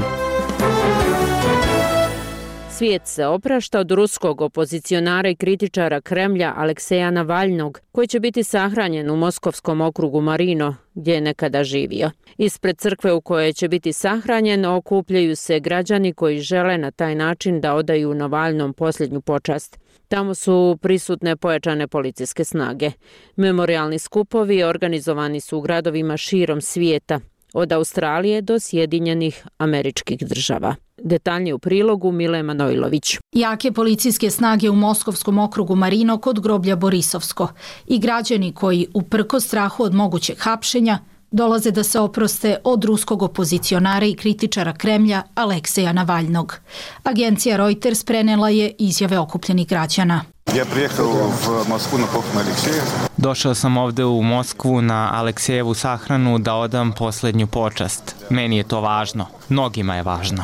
Svijet 2.77 3.07
se 3.07 3.25
oprašta 3.25 3.79
od 3.79 3.91
ruskog 3.91 4.41
opozicionara 4.41 5.29
i 5.29 5.35
kritičara 5.35 6.01
Kremlja 6.01 6.53
Alekseja 6.57 7.11
Navalnog, 7.11 7.79
koji 7.91 8.07
će 8.07 8.19
biti 8.19 8.43
sahranjen 8.43 9.09
u 9.09 9.15
Moskovskom 9.15 9.81
okrugu 9.81 10.21
Marino, 10.21 10.75
gdje 10.93 11.13
je 11.13 11.21
nekada 11.21 11.63
živio. 11.63 12.11
Ispred 12.37 12.77
crkve 12.77 13.13
u 13.13 13.21
kojoj 13.21 13.53
će 13.53 13.67
biti 13.67 13.93
sahranjen 13.93 14.65
okupljaju 14.65 15.35
se 15.35 15.59
građani 15.59 16.13
koji 16.13 16.39
žele 16.39 16.77
na 16.77 16.91
taj 16.91 17.15
način 17.15 17.61
da 17.61 17.75
odaju 17.75 18.13
Navalnom 18.13 18.73
posljednju 18.73 19.21
počast. 19.21 19.79
Tamo 20.07 20.35
su 20.35 20.77
prisutne 20.81 21.35
pojačane 21.35 21.87
policijske 21.87 22.43
snage. 22.43 22.91
Memorialni 23.35 23.99
skupovi 23.99 24.63
organizovani 24.63 25.39
su 25.39 25.57
u 25.57 25.61
gradovima 25.61 26.17
širom 26.17 26.61
svijeta, 26.61 27.19
od 27.53 27.71
Australije 27.71 28.41
do 28.41 28.59
Sjedinjenih 28.59 29.45
američkih 29.57 30.17
država. 30.19 30.75
Detaljnije 30.97 31.53
u 31.53 31.59
prilogu 31.59 32.11
Mile 32.11 32.43
Manojlović. 32.43 33.17
Jake 33.31 33.71
policijske 33.71 34.29
snage 34.29 34.69
u 34.69 34.75
Moskovskom 34.75 35.39
okrugu 35.39 35.75
Marino 35.75 36.17
kod 36.17 36.39
groblja 36.39 36.75
Borisovsko 36.75 37.47
i 37.87 37.99
građani 37.99 38.53
koji 38.53 38.87
uprko 38.93 39.39
strahu 39.39 39.83
od 39.83 39.93
mogućeg 39.93 40.37
hapšenja 40.39 40.99
dolaze 41.33 41.71
da 41.71 41.83
se 41.83 41.99
oproste 41.99 42.57
od 42.63 42.83
ruskog 42.83 43.21
opozicionara 43.21 44.05
i 44.05 44.13
kritičara 44.13 44.73
Kremlja 44.73 45.23
Alekseja 45.35 45.93
Navalnog. 45.93 46.55
Agencija 47.03 47.57
Reuters 47.57 48.03
prenela 48.03 48.49
je 48.49 48.71
izjave 48.79 49.19
okupljenih 49.19 49.67
građana. 49.67 50.32
Ja 50.56 50.64
prijehao 50.64 51.06
u 51.06 51.68
Moskvu 51.68 51.98
na 51.98 52.06
pohom 52.06 52.36
Alekseja. 52.36 52.82
Došao 53.16 53.54
sam 53.54 53.76
ovde 53.76 54.04
u 54.04 54.22
Moskvu 54.22 54.82
na 54.82 55.10
Aleksejevu 55.14 55.74
sahranu 55.74 56.38
da 56.38 56.54
odam 56.54 56.92
posljednju 56.92 57.46
počast. 57.46 58.14
Meni 58.30 58.56
je 58.56 58.62
to 58.62 58.80
važno. 58.80 59.26
Mnogima 59.48 59.96
je 59.96 60.02
važno. 60.02 60.42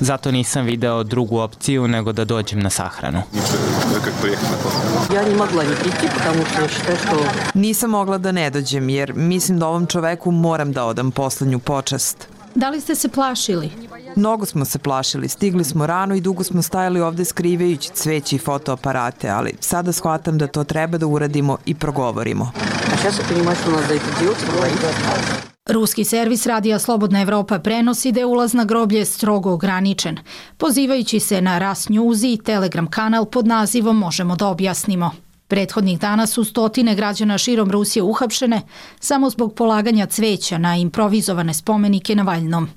Zato 0.00 0.30
nisam 0.30 0.64
video 0.64 1.02
drugu 1.02 1.38
opciju 1.38 1.88
nego 1.88 2.12
da 2.12 2.24
dođem 2.24 2.60
na 2.60 2.70
sahranu. 2.70 3.22
Ja 5.14 5.22
ni 5.28 5.34
mogla 5.34 5.62
ni 5.62 5.74
priti, 5.80 6.08
потому 6.18 6.44
što 6.52 6.68
što 6.68 6.96
što... 6.96 7.24
Nisam 7.54 7.90
mogla 7.90 8.18
da 8.18 8.32
ne 8.32 8.50
dođem, 8.50 8.88
jer 8.88 9.14
mislim 9.14 9.58
da 9.58 9.66
ovom 9.66 9.86
čoveku 9.86 10.30
moram 10.30 10.72
da 10.72 10.84
odam 10.84 11.10
posljednju 11.10 11.58
počast. 11.58 12.28
Da 12.55 12.69
li 12.69 12.81
ste 12.81 12.95
se 12.95 13.09
plašili? 13.09 13.71
Mnogo 14.15 14.45
smo 14.45 14.65
se 14.65 14.79
plašili, 14.79 15.29
stigli 15.29 15.63
smo 15.63 15.85
rano 15.85 16.15
i 16.15 16.21
dugo 16.21 16.43
smo 16.43 16.61
stajali 16.61 17.01
ovde 17.01 17.25
skrivajući 17.25 17.89
cveći 17.93 18.35
i 18.35 18.39
fotoaparate, 18.39 19.29
ali 19.29 19.53
sada 19.59 19.91
shvatam 19.91 20.37
da 20.37 20.47
to 20.47 20.63
treba 20.63 20.97
da 20.97 21.07
uradimo 21.07 21.57
i 21.65 21.75
progovorimo. 21.75 22.51
Ruski 25.69 26.03
servis 26.03 26.45
Radija 26.45 26.79
Slobodna 26.79 27.21
Evropa 27.21 27.59
prenosi 27.59 28.11
da 28.11 28.19
je 28.19 28.25
ulaz 28.25 28.53
na 28.53 28.65
groblje 28.65 29.05
strogo 29.05 29.51
ograničen, 29.51 30.17
pozivajući 30.57 31.19
se 31.19 31.41
na 31.41 31.59
Ras 31.59 31.89
News 31.89 32.23
i 32.23 32.39
Telegram 32.45 32.87
kanal 32.87 33.25
pod 33.25 33.47
nazivom 33.47 33.97
Možemo 33.97 34.35
da 34.35 34.47
objasnimo. 34.47 35.11
Prethodnih 35.51 35.99
dana 35.99 36.27
su 36.27 36.43
stotine 36.43 36.95
građana 36.95 37.37
širom 37.37 37.71
Rusije 37.71 38.03
uhapšene 38.03 38.61
samo 38.99 39.29
zbog 39.29 39.55
polaganja 39.55 40.05
cveća 40.05 40.57
na 40.57 40.75
improvizovane 40.75 41.53
spomenike 41.53 42.15
na 42.15 42.23
Valjnom. 42.23 42.69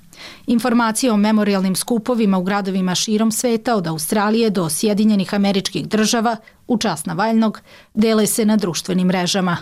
Informacije 0.47 1.11
o 1.11 1.17
memorialnim 1.17 1.75
skupovima 1.75 2.37
u 2.37 2.43
gradovima 2.43 2.95
širom 2.95 3.31
sveta 3.31 3.75
od 3.75 3.87
Australije 3.87 4.49
do 4.49 4.69
Sjedinjenih 4.69 5.33
američkih 5.33 5.87
država 5.87 6.37
u 6.67 6.77
čas 6.77 7.05
Navaljnog 7.05 7.61
dele 7.93 8.27
se 8.27 8.45
na 8.45 8.57
društvenim 8.57 9.07
mrežama. 9.07 9.57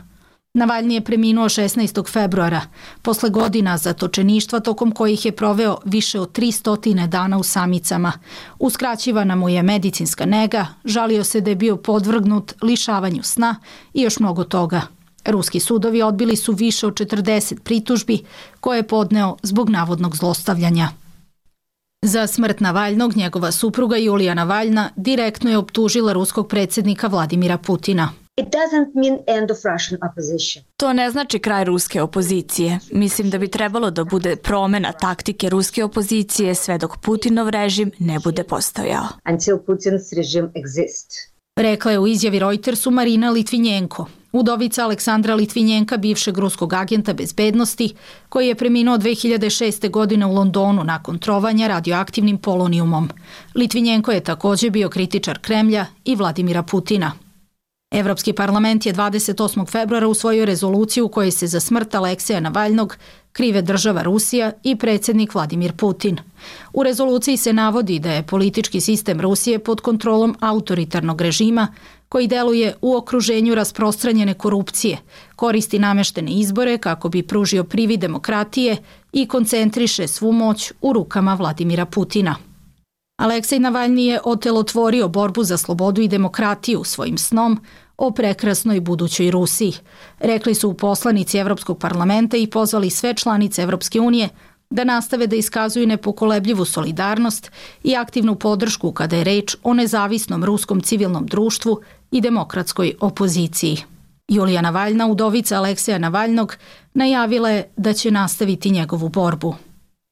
Navalni 0.56 0.94
je 0.94 1.02
preminuo 1.02 1.46
16. 1.46 2.12
februara, 2.12 2.62
posle 3.02 3.30
godina 3.30 3.78
zatočeništva 3.78 4.60
tokom 4.60 4.92
kojih 4.92 5.26
je 5.26 5.32
proveo 5.32 5.78
više 5.86 6.20
od 6.20 6.32
300 6.32 7.08
dana 7.08 7.38
u 7.38 7.44
samicama. 7.44 8.12
Uskraćivana 8.60 9.36
mu 9.36 9.50
je 9.50 9.64
medicinska 9.64 10.26
nega, 10.26 10.68
žalio 10.86 11.24
se 11.24 11.42
da 11.42 11.50
je 11.50 11.56
bio 11.56 11.76
podvrgnut 11.76 12.54
lišavanju 12.62 13.24
sna 13.24 13.56
i 13.94 14.02
još 14.02 14.20
mnogo 14.20 14.44
toga. 14.44 14.82
Ruski 15.26 15.60
sudovi 15.60 16.02
odbili 16.02 16.36
su 16.36 16.52
više 16.52 16.88
od 16.88 16.94
40 16.94 17.60
pritužbi 17.60 18.20
koje 18.60 18.78
je 18.78 18.88
podneo 18.88 19.36
zbog 19.44 19.70
navodnog 19.70 20.16
zlostavljanja. 20.16 20.90
Za 22.02 22.28
smrt 22.28 22.60
Navalnog 22.60 23.16
njegova 23.16 23.52
supruga 23.52 23.98
Julija 23.98 24.34
Navalna 24.34 24.90
direktno 24.96 25.50
je 25.50 25.58
optužila 25.58 26.14
ruskog 26.14 26.48
predsjednika 26.48 27.08
Vladimira 27.08 27.58
Putina. 27.58 28.23
It 28.36 28.46
doesn't 28.46 28.96
mean 28.96 29.20
end 29.28 29.52
of 29.52 29.58
Russian 29.66 30.00
opposition. 30.10 30.64
To 30.78 30.94
ne 30.94 31.12
znači 31.12 31.40
kraj 31.40 31.64
ruske 31.64 32.02
opozicije. 32.02 32.80
Mislim 32.92 33.30
da 33.30 33.38
bi 33.38 33.48
trebalo 33.48 33.92
da 33.92 34.04
bude 34.04 34.36
promena 34.36 34.92
taktike 34.92 35.50
ruske 35.50 35.84
opozicije 35.84 36.56
sve 36.56 36.78
dok 36.78 36.98
Putinov 36.98 37.50
režim 37.50 37.92
ne 38.00 38.20
bude 38.20 38.44
postojao. 38.44 39.04
Until 39.32 39.58
Putin's 39.58 40.16
regime 40.16 40.50
exists. 40.56 41.16
Rekla 41.56 41.92
je 41.92 42.00
u 42.00 42.08
izjavi 42.08 42.40
Reutersu 42.40 42.92
Marina 42.92 43.30
Litvinjenko, 43.30 44.06
udovica 44.32 44.84
Aleksandra 44.84 45.36
Litvinjenka, 45.36 45.98
bivšeg 45.98 46.38
ruskog 46.38 46.74
agenta 46.74 47.14
bezbednosti, 47.14 47.96
koji 48.30 48.48
je 48.48 48.56
preminuo 48.56 48.98
2006. 48.98 49.90
godine 49.90 50.26
u 50.26 50.34
Londonu 50.34 50.84
nakon 50.84 51.20
trovanja 51.20 51.68
radioaktivnim 51.68 52.38
polonijumom. 52.38 53.10
Litvinjenko 53.56 54.12
je 54.12 54.24
također 54.24 54.72
bio 54.72 54.90
kritičar 54.90 55.40
Kremlja 55.40 55.86
i 56.06 56.16
Vladimira 56.16 56.64
Putina. 56.64 57.12
Evropski 57.94 58.34
parlament 58.34 58.86
je 58.86 58.94
28. 58.94 59.68
februara 59.72 60.08
usvojio 60.08 60.46
rezoluciju 60.46 61.06
u 61.06 61.10
kojoj 61.10 61.32
se 61.32 61.48
za 61.48 61.60
smrt 61.60 61.96
Alekseja 61.96 62.40
Navalnog 62.40 62.98
krive 63.32 63.62
država 63.62 64.04
Rusija 64.04 64.52
i 64.64 64.76
predsjednik 64.76 65.34
Vladimir 65.34 65.74
Putin. 65.74 66.18
U 66.74 66.84
rezoluciji 66.84 67.38
se 67.38 67.54
navodi 67.54 68.00
da 68.00 68.12
je 68.12 68.24
politički 68.24 68.82
sistem 68.82 69.22
Rusije 69.22 69.60
pod 69.60 69.82
kontrolom 69.82 70.36
autoritarnog 70.40 71.22
režima 71.22 71.68
koji 72.10 72.28
deluje 72.28 72.76
u 72.82 72.96
okruženju 72.96 73.56
rasprostranjene 73.56 74.34
korupcije, 74.34 74.98
koristi 75.36 75.80
nameštene 75.80 76.32
izbore 76.32 76.78
kako 76.78 77.10
bi 77.10 77.24
pružio 77.24 77.64
privi 77.64 77.98
demokratije 77.98 78.78
i 79.12 79.28
koncentriše 79.28 80.08
svu 80.08 80.32
moć 80.32 80.72
u 80.82 80.94
rukama 80.94 81.34
Vladimira 81.34 81.86
Putina. 81.86 82.36
Aleksej 83.24 83.60
Navalni 83.60 84.06
je 84.06 84.20
otelotvorio 84.24 85.08
borbu 85.08 85.44
za 85.44 85.58
slobodu 85.58 86.02
i 86.02 86.08
demokratiju 86.08 86.84
svojim 86.84 87.18
snom, 87.18 87.60
o 87.98 88.12
prekrasnoj 88.12 88.80
budućoj 88.80 89.32
Rusiji. 89.32 89.74
Rekli 90.20 90.56
su 90.56 90.74
poslanici 90.74 91.38
Evropskog 91.38 91.80
parlamenta 91.80 92.38
i 92.38 92.48
pozvali 92.48 92.90
sve 92.90 93.14
članice 93.14 93.62
Evropske 93.62 94.00
unije 94.00 94.30
da 94.70 94.84
nastave 94.84 95.28
da 95.28 95.36
iskazuju 95.36 95.88
nepokolebljivu 95.88 96.66
solidarnost 96.66 97.52
i 97.84 97.96
aktivnu 97.96 98.36
podršku 98.36 98.92
kada 98.92 99.16
je 99.16 99.24
reč 99.24 99.56
o 99.64 99.74
nezavisnom 99.74 100.44
ruskom 100.44 100.82
civilnom 100.82 101.26
društvu 101.26 101.80
i 102.12 102.22
demokratskoj 102.22 102.94
opoziciji. 103.00 103.78
Julija 104.28 104.62
Navaljna, 104.62 105.08
udovica 105.08 105.58
Alekseja 105.58 105.98
Navaljnog, 105.98 106.58
najavila 106.94 107.50
je 107.50 107.72
da 107.78 107.94
će 107.94 108.12
nastaviti 108.12 108.72
njegovu 108.72 109.10
borbu. 109.10 109.56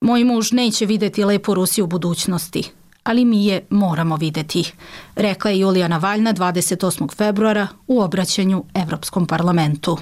Moj 0.00 0.24
muž 0.24 0.52
neće 0.52 0.86
videti 0.86 1.24
lepu 1.24 1.54
Rusiju 1.54 1.84
u 1.84 1.88
budućnosti, 1.88 2.70
ali 3.04 3.24
mi 3.24 3.46
je 3.46 3.66
moramo 3.70 4.16
videti, 4.16 4.72
rekla 5.16 5.50
je 5.50 5.58
Julija 5.58 5.88
Navalna 5.88 6.32
28. 6.34 7.16
februara 7.16 7.66
u 7.86 8.00
obraćanju 8.00 8.64
Evropskom 8.74 9.26
parlamentu. 9.26 9.98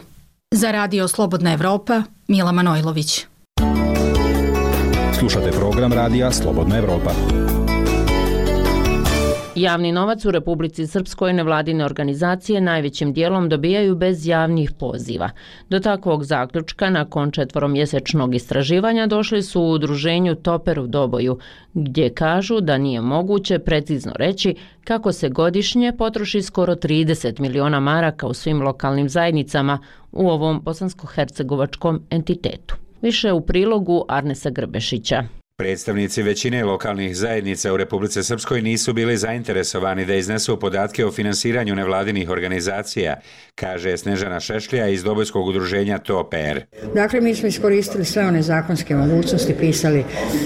Za 0.50 0.70
radio 0.70 1.08
Slobodna 1.08 1.52
Evropa, 1.52 2.02
Mila 2.28 2.52
Manojlović. 2.52 3.26
Slušate 5.18 5.50
program 5.50 5.92
radija 5.92 6.32
Slobodna 6.32 6.78
Evropa. 6.78 7.10
Javni 9.60 9.92
novac 9.92 10.24
u 10.24 10.30
Republici 10.30 10.86
Srpskoj 10.86 11.32
nevladine 11.32 11.84
organizacije 11.84 12.60
najvećim 12.60 13.12
dijelom 13.12 13.48
dobijaju 13.48 13.96
bez 13.96 14.26
javnih 14.26 14.72
poziva. 14.78 15.30
Do 15.68 15.80
takvog 15.80 16.24
zaključka 16.24 16.90
nakon 16.90 17.30
četvoromjesečnog 17.30 18.34
istraživanja 18.34 19.06
došli 19.06 19.42
su 19.42 19.62
u 19.62 19.70
udruženju 19.70 20.34
Toper 20.34 20.80
u 20.80 20.86
Doboju, 20.86 21.38
gdje 21.74 22.14
kažu 22.14 22.60
da 22.60 22.78
nije 22.78 23.00
moguće 23.00 23.58
precizno 23.58 24.12
reći 24.16 24.54
kako 24.84 25.12
se 25.12 25.28
godišnje 25.28 25.92
potroši 25.98 26.42
skoro 26.42 26.74
30 26.74 27.40
miliona 27.40 27.80
maraka 27.80 28.26
u 28.26 28.34
svim 28.34 28.62
lokalnim 28.62 29.08
zajednicama 29.08 29.78
u 30.12 30.28
ovom 30.28 30.62
bosansko-hercegovačkom 30.64 32.00
entitetu. 32.10 32.74
Više 33.02 33.32
u 33.32 33.40
prilogu 33.40 34.04
Arnesa 34.08 34.50
Grbešića. 34.50 35.39
Predstavnici 35.60 36.22
većine 36.22 36.64
lokalnih 36.64 37.16
zajednica 37.16 37.72
u 37.72 37.76
Republice 37.76 38.22
Srpskoj 38.22 38.62
nisu 38.62 38.92
bili 38.92 39.16
zainteresovani 39.16 40.06
da 40.06 40.14
iznesu 40.14 40.60
podatke 40.60 41.06
o 41.06 41.12
finansiranju 41.12 41.74
nevladinih 41.74 42.30
organizacija, 42.30 43.20
kaže 43.54 43.96
Snežana 43.96 44.40
Šešlija 44.40 44.88
iz 44.88 45.02
Dobojskog 45.02 45.46
udruženja 45.46 45.98
TOPR. 45.98 46.60
Dakle, 46.94 47.20
mi 47.20 47.34
smo 47.34 47.48
iskoristili 47.48 48.04
sve 48.04 48.26
one 48.26 48.42
zakonske 48.42 48.94
mogućnosti, 48.94 49.54
pisali 49.60 50.04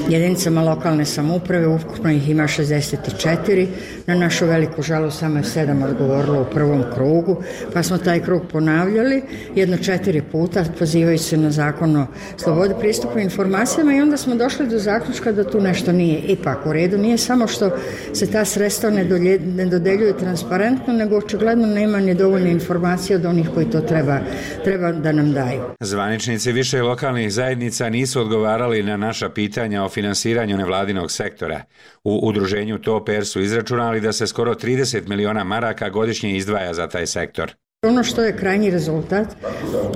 jedinicama 0.09 0.63
lokalne 0.63 1.05
samuprave, 1.05 1.67
ukupno 1.67 2.11
ih 2.11 2.31
ima 2.31 2.43
64, 2.43 3.67
na 4.07 4.15
našu 4.15 4.47
veliku 4.47 4.83
žalu 4.83 5.11
samo 5.11 5.39
je 5.39 5.45
sedam 5.45 5.83
odgovorilo 5.83 6.43
u 6.43 6.51
prvom 6.55 6.85
krugu, 6.95 7.43
pa 7.73 7.83
smo 7.83 7.99
taj 7.99 8.21
krug 8.21 8.43
ponavljali 8.53 9.23
jedno 9.55 9.77
četiri 9.77 10.23
puta, 10.23 10.65
pozivajući 10.79 11.25
se 11.25 11.37
na 11.37 11.51
zakon 11.51 11.97
o 11.97 12.07
slobodi 12.37 12.75
pristupu 12.81 13.19
informacijama 13.19 13.95
i 13.95 14.01
onda 14.01 14.17
smo 14.17 14.35
došli 14.35 14.69
do 14.69 14.79
zakona 14.79 15.04
zaključka 15.05 15.33
da 15.33 15.45
tu 15.45 15.61
nešto 15.61 15.93
nije 15.93 16.19
ipak 16.19 16.67
u 16.67 16.73
redu. 16.73 16.99
Nije 16.99 17.19
samo 17.19 17.47
što 17.47 17.71
se 18.13 18.31
ta 18.31 18.45
sredstva 18.45 18.91
ne, 18.91 19.05
dolje, 19.05 19.39
ne 19.39 19.67
dodeljuju 19.67 20.15
transparentno, 20.19 20.93
nego 20.93 21.17
očigledno 21.17 21.67
nema 21.67 22.01
ni 22.01 22.15
dovoljne 22.15 22.51
informacije 22.51 23.17
od 23.17 23.25
onih 23.25 23.49
koji 23.55 23.71
to 23.71 23.81
treba, 23.81 24.19
treba 24.65 24.93
da 24.93 25.13
nam 25.13 25.33
daju. 25.33 25.63
Zvaničnici 25.81 26.53
više 26.53 26.83
lokalnih 26.83 27.33
zajednica 27.33 27.89
nisu 27.89 28.21
odgovarali 28.21 28.83
na 28.83 28.97
naša 28.97 29.29
pitanja 29.29 29.85
o 29.85 29.89
finansiranju 29.89 30.57
nevladinog 30.57 31.11
sektora. 31.11 31.63
U 32.05 32.21
udruženju 32.23 32.79
TOPR 32.79 33.25
su 33.25 33.41
izračunali 33.41 34.01
da 34.01 34.13
se 34.13 34.27
skoro 34.27 34.55
30 34.55 35.09
miliona 35.09 35.45
maraka 35.45 35.89
godišnje 35.89 36.37
izdvaja 36.37 36.75
za 36.75 36.89
taj 36.89 37.07
sektor. 37.07 37.55
Ono 37.85 38.05
što 38.05 38.23
je 38.23 38.37
krajnji 38.37 38.71
rezultat, 38.71 39.27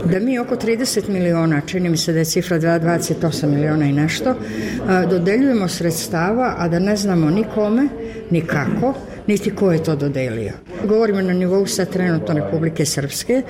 da 0.05 0.19
mi 0.21 0.39
oko 0.39 0.57
30 0.57 1.09
miliona, 1.09 1.61
čini 1.67 1.89
mi 1.89 1.97
se 1.97 2.13
da 2.13 2.19
je 2.19 2.25
cifra 2.25 2.59
28 2.59 3.47
miliona 3.47 3.85
i 3.85 3.93
nešto, 3.93 4.35
dodeljujemo 5.11 5.69
sredstava, 5.69 6.55
a 6.59 6.69
da 6.69 6.79
ne 6.79 6.97
znamo 6.97 7.31
nikome, 7.31 7.89
ni 8.31 8.41
kako, 8.41 8.95
niti 9.27 9.55
ko 9.55 9.73
je 9.73 9.83
to 9.83 9.97
dodelio. 9.97 10.53
Govorimo 10.85 11.23
na 11.23 11.33
nivou 11.33 11.67
sa 11.67 11.85
trenutno 11.85 12.35
Republike 12.35 12.87
Srpske, 12.87 13.43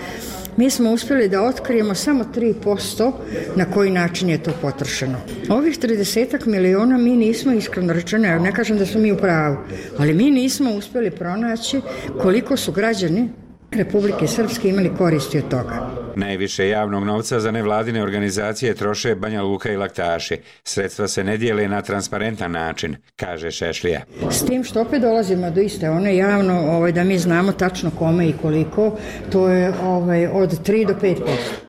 mi 0.57 0.71
smo 0.71 0.93
uspjeli 0.93 1.29
da 1.29 1.43
otkrijemo 1.43 1.95
samo 1.95 2.25
3% 2.35 3.13
na 3.57 3.65
koji 3.65 3.91
način 3.91 4.29
je 4.29 4.43
to 4.43 4.53
potrošeno. 4.63 5.19
Ovih 5.49 5.79
30 5.79 6.47
miliona 6.47 6.99
mi 6.99 7.17
nismo 7.17 7.53
iskreno 7.53 7.93
rečeno, 7.93 8.39
ne 8.39 8.53
kažem 8.53 8.79
da 8.79 8.87
smo 8.87 9.01
mi 9.01 9.13
u 9.13 9.17
pravu, 9.17 9.57
ali 9.99 10.15
mi 10.15 10.31
nismo 10.31 10.71
uspjeli 10.71 11.11
pronaći 11.11 11.81
koliko 12.23 12.57
su 12.57 12.73
građani 12.73 13.29
Republike 13.73 14.27
Srpske 14.27 14.69
imali 14.69 14.91
koristi 14.99 15.39
od 15.39 15.49
toga. 15.49 15.91
Najviše 16.17 16.69
javnog 16.69 17.05
novca 17.05 17.41
za 17.41 17.51
nevladine 17.51 18.03
organizacije 18.03 18.75
troše 18.75 19.15
Banja 19.15 19.43
Luka 19.43 19.73
i 19.73 19.77
Laktaši. 19.77 20.37
Sredstva 20.65 21.09
se 21.09 21.25
ne 21.25 21.37
dijele 21.37 21.69
na 21.69 21.83
transparentan 21.83 22.53
način, 22.53 22.97
kaže 23.17 23.51
Šešlija. 23.51 24.01
S 24.31 24.45
tim 24.45 24.65
što 24.65 24.81
opet 24.81 25.03
dolazimo 25.03 25.51
do 25.51 25.61
iste 25.61 25.91
one 25.91 26.17
javno, 26.17 26.61
ovaj, 26.61 26.93
da 26.93 27.05
mi 27.05 27.19
znamo 27.19 27.53
tačno 27.53 27.91
kome 27.91 28.29
i 28.29 28.35
koliko, 28.43 28.97
to 29.33 29.49
je 29.49 29.73
ovaj, 29.83 30.27
od 30.27 30.67
3 30.67 30.87
do 30.87 30.95
5 31.03 31.17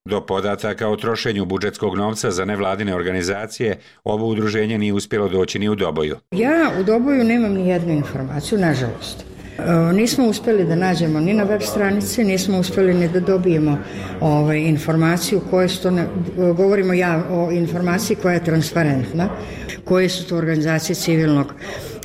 Do 0.05 0.25
podataka 0.25 0.87
o 0.87 0.95
trošenju 0.95 1.45
budžetskog 1.45 1.95
novca 1.97 2.31
za 2.31 2.45
nevladine 2.45 2.95
organizacije, 2.95 3.77
ovo 4.03 4.27
udruženje 4.27 4.77
nije 4.77 4.93
uspjelo 4.93 5.27
doći 5.27 5.59
ni 5.59 5.69
u 5.69 5.75
Doboju. 5.75 6.17
Ja 6.31 6.71
u 6.79 6.83
Doboju 6.83 7.23
nemam 7.23 7.53
ni 7.53 7.69
jednu 7.69 7.93
informaciju, 7.93 8.59
nažalost. 8.59 9.28
E, 9.67 9.93
nismo 9.93 10.27
uspeli 10.27 10.65
da 10.65 10.75
nađemo 10.75 11.19
ni 11.19 11.33
na 11.33 11.43
web 11.43 11.61
stranici, 11.61 12.23
nismo 12.23 12.59
uspeli 12.59 12.93
ni 12.93 13.07
da 13.09 13.19
dobijemo 13.19 13.77
ovaj, 14.21 14.59
informaciju 14.59 15.41
koje 15.49 15.69
su 15.69 15.81
to, 15.81 15.91
ne, 15.91 16.05
govorimo 16.35 16.93
ja 16.93 17.23
o 17.31 17.51
informaciji 17.51 18.17
koja 18.21 18.33
je 18.33 18.43
transparentna, 18.43 19.29
koje 19.83 20.09
su 20.09 20.27
to 20.27 20.37
organizacije 20.37 20.95
civilnog 20.95 21.53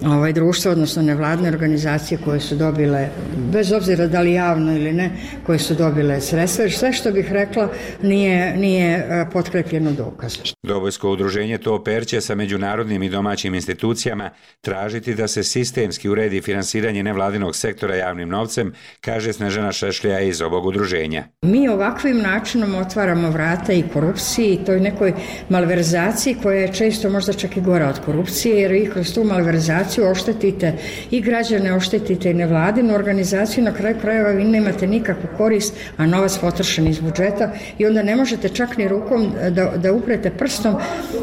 ovaj 0.07 0.33
društvo, 0.33 0.73
odnosno 0.73 1.03
nevladne 1.03 1.49
organizacije 1.49 2.19
koje 2.25 2.41
su 2.41 2.57
dobile, 2.57 3.09
bez 3.53 3.73
obzira 3.73 4.07
da 4.07 4.21
li 4.21 4.33
javno 4.33 4.77
ili 4.77 4.93
ne, 4.93 5.11
koje 5.47 5.59
su 5.59 5.75
dobile 5.75 6.21
sredstva, 6.21 6.69
sve 6.69 6.93
što 6.93 7.13
bih 7.13 7.33
rekla 7.33 7.69
nije, 8.03 8.57
nije 8.57 8.97
e, 8.97 9.27
potkrepljeno 9.33 9.93
dokaz. 9.93 10.39
Dobojsko 10.63 11.11
udruženje 11.11 11.59
TOPR 11.59 12.07
će 12.07 12.21
sa 12.21 12.35
međunarodnim 12.35 13.03
i 13.03 13.09
domaćim 13.09 13.55
institucijama 13.55 14.31
tražiti 14.61 15.15
da 15.15 15.29
se 15.29 15.43
sistemski 15.43 16.09
uredi 16.09 16.41
finansiranje 16.41 17.03
nevladinog 17.03 17.57
sektora 17.57 17.97
javnim 17.97 18.29
novcem, 18.29 18.73
kaže 19.01 19.33
Snežana 19.33 19.73
Šešlija 19.73 20.21
iz 20.21 20.43
ovog 20.43 20.67
udruženja. 20.67 21.25
Mi 21.43 21.69
ovakvim 21.69 22.19
načinom 22.19 22.75
otvaramo 22.75 23.31
vrata 23.31 23.73
i 23.73 23.85
korupciji 23.93 24.55
i 24.55 24.65
toj 24.65 24.81
nekoj 24.81 25.13
malverzaciji 25.49 26.37
koja 26.43 26.61
je 26.61 26.73
često 26.73 27.11
možda 27.11 27.33
čak 27.33 27.57
i 27.57 27.61
gora 27.61 27.89
od 27.89 28.01
korupcije, 28.05 28.61
jer 28.61 28.73
vi 28.73 28.91
kroz 28.93 29.15
tu 29.15 29.25
malverzaciju 29.25 29.94
organizaciju 30.03 30.11
oštetite 30.11 30.75
i 31.11 31.21
građane 31.21 31.75
oštetite 31.75 32.31
i 32.31 32.35
nevladinu 32.35 32.95
organizaciju, 32.95 33.65
na 33.65 33.75
kraju 33.75 33.97
krajeva 34.01 34.31
vi 34.31 34.45
nemate 34.45 34.87
nikakvu 34.87 35.29
korist, 35.37 35.75
a 35.97 36.07
novac 36.07 36.39
potrošen 36.39 36.87
iz 36.87 37.01
budžeta 37.01 37.53
i 37.79 37.87
onda 37.87 38.03
ne 38.03 38.17
možete 38.17 38.49
čak 38.49 38.77
ni 38.77 38.89
rukom 38.89 39.33
e, 39.41 39.51
da, 39.51 39.73
da 39.77 39.93
uprete 39.93 40.31
prstom 40.31 40.77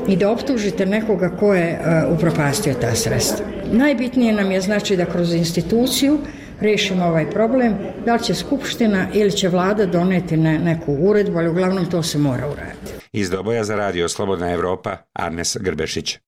i 0.08 0.16
da 0.16 0.32
optužite 0.32 0.86
nekoga 0.86 1.30
ko 1.30 1.54
je 1.54 1.80
uh, 1.80 2.16
upropastio 2.16 2.74
ta 2.74 2.96
sredstva. 2.96 3.46
Najbitnije 3.72 4.34
nam 4.34 4.52
je 4.52 4.62
znači 4.62 4.98
da 4.98 5.06
kroz 5.06 5.34
instituciju 5.34 6.20
rešimo 6.60 7.06
ovaj 7.06 7.30
problem, 7.30 7.76
da 8.06 8.14
li 8.14 8.24
će 8.24 8.34
Skupština 8.34 9.08
ili 9.14 9.32
će 9.32 9.50
vlada 9.50 9.86
doneti 9.86 10.38
ne, 10.38 10.60
neku 10.60 10.94
uredbu, 10.94 11.38
ali 11.38 11.50
uglavnom 11.50 11.86
to 11.86 12.04
se 12.04 12.18
mora 12.18 12.48
uraditi. 12.48 12.92
Iz 13.14 13.30
Doboja 13.30 13.64
za 13.64 13.76
radio 13.76 14.10
Slobodna 14.10 14.52
Evropa, 14.52 14.98
Arnes 15.14 15.58
Grbešić. 15.60 16.20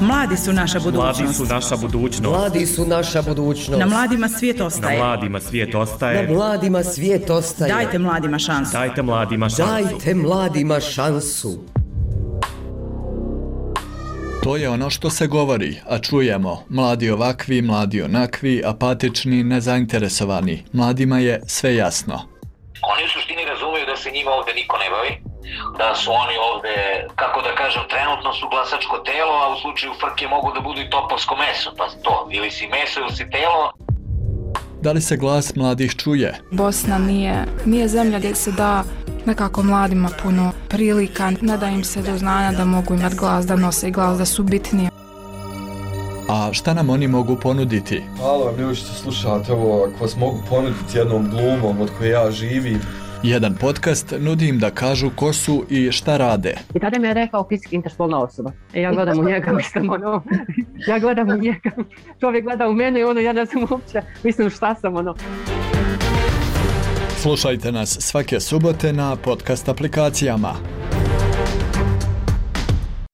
Mladi 0.00 0.36
su 0.36 0.52
naša 0.52 0.80
budućnost. 0.80 1.20
Mladi 1.20 1.34
su 1.34 1.46
naša 1.54 1.76
budućnost. 1.76 2.38
Mladi 2.38 2.66
su 2.66 2.86
naša 2.86 3.22
budućnost. 3.22 3.80
Na 3.80 3.86
mladima 3.86 4.28
svijet 4.28 4.60
ostaje. 4.60 4.98
Na 4.98 5.04
mladima 5.04 5.40
svijet 5.40 5.74
ostaje. 5.74 6.22
Na 6.26 6.34
mladima 6.34 6.82
svijet 6.82 7.30
ostaje. 7.30 7.72
Dajte 7.72 7.98
mladima 7.98 8.38
šansu. 8.38 8.72
Dajte 8.72 9.02
mladima 9.02 9.48
šansu. 9.48 9.62
Dajte 9.72 10.14
mladima 10.14 10.80
šansu. 10.80 11.58
To 14.42 14.56
je 14.56 14.68
ono 14.70 14.90
što 14.90 15.10
se 15.10 15.26
govori, 15.26 15.76
a 15.88 15.98
čujemo. 15.98 16.64
Mladi 16.68 17.10
ovakvi, 17.10 17.62
mladi 17.62 18.02
onakvi, 18.02 18.62
apatični, 18.66 19.44
nezainteresovani. 19.44 20.64
Mladima 20.72 21.18
je 21.18 21.40
sve 21.46 21.76
jasno. 21.76 22.14
Oni 22.92 23.04
u 23.04 23.08
suštini 23.14 23.44
razumeju 23.44 23.86
da 23.86 23.96
se 23.96 24.10
njima 24.10 24.30
ovde 24.30 24.52
niko 24.54 24.76
ne 24.78 24.90
bavi, 24.90 25.25
da 25.78 25.94
su 25.94 26.10
oni 26.12 26.36
ovde, 26.50 26.76
kako 27.16 27.42
da 27.42 27.54
kažem, 27.54 27.82
trenutno 27.92 28.32
su 28.38 28.44
glasačko 28.52 28.96
telo, 28.98 29.34
a 29.42 29.52
u 29.54 29.56
slučaju 29.62 29.92
frke 30.00 30.28
mogu 30.28 30.48
da 30.54 30.60
budu 30.60 30.80
i 30.80 30.90
topovsko 30.90 31.34
meso, 31.36 31.68
pa 31.78 31.84
to, 32.04 32.28
ili 32.30 32.50
si 32.50 32.64
meso 32.68 33.00
ili 33.00 33.12
si 33.18 33.30
telo. 33.30 33.72
Da 34.82 34.92
li 34.92 35.00
se 35.00 35.16
glas 35.16 35.54
mladih 35.54 35.96
čuje? 35.96 36.40
Bosna 36.50 36.98
nije, 36.98 37.44
nije 37.64 37.88
zemlja 37.88 38.18
gdje 38.18 38.34
se 38.34 38.52
da 38.52 38.84
nekako 39.26 39.62
mladima 39.62 40.08
puno 40.22 40.52
prilika, 40.68 41.32
ne 41.40 41.56
da 41.56 41.66
im 41.66 41.84
se 41.84 42.02
do 42.02 42.18
znanja 42.18 42.52
da 42.52 42.64
mogu 42.64 42.94
imati 42.94 43.16
glas, 43.16 43.46
da 43.46 43.56
nose 43.56 43.90
glas, 43.90 44.18
da 44.18 44.24
su 44.24 44.42
bitni. 44.42 44.88
A 46.28 46.52
šta 46.52 46.74
nam 46.74 46.90
oni 46.90 47.08
mogu 47.08 47.36
ponuditi? 47.36 48.02
Hvala 48.18 48.44
vam 48.44 48.56
ljudi 48.56 48.74
što 48.74 48.92
slušate 48.92 49.52
ovo, 49.52 49.84
ako 49.84 50.04
vas 50.04 50.16
mogu 50.16 50.38
ponuditi 50.48 50.98
jednom 50.98 51.30
glumom 51.30 51.80
od 51.80 51.90
koje 51.98 52.10
ja 52.10 52.30
živim. 52.30 52.80
Jedan 53.26 53.54
podcast 53.54 54.14
nudi 54.20 54.48
im 54.48 54.58
da 54.58 54.70
kažu 54.70 55.10
ko 55.16 55.32
su 55.32 55.64
i 55.70 55.92
šta 55.92 56.16
rade. 56.16 56.54
I 56.74 56.80
tada 56.80 56.98
mi 56.98 57.08
je 57.08 57.14
rekao 57.14 57.46
fizički 57.48 57.76
interspolna 57.76 58.22
osoba. 58.22 58.52
E 58.74 58.80
ja 58.80 58.92
gledam 58.92 59.18
u 59.18 59.24
njega, 59.24 59.52
mislim 59.52 59.90
ono, 59.90 60.22
ja 60.88 60.98
gledam 60.98 61.28
u 61.28 61.36
njega, 61.36 61.70
čovjek 62.20 62.44
gleda 62.44 62.68
u 62.68 62.72
mene 62.72 63.00
i 63.00 63.04
ono, 63.04 63.20
ja 63.20 63.32
ne 63.32 63.44
znam 63.44 63.66
uopće, 63.70 64.02
mislim 64.24 64.50
šta 64.50 64.74
sam 64.74 64.96
ono. 64.96 65.14
Slušajte 67.16 67.72
nas 67.72 67.98
svake 68.00 68.40
subote 68.40 68.92
na 68.92 69.16
podcast 69.16 69.68
aplikacijama. 69.68 70.54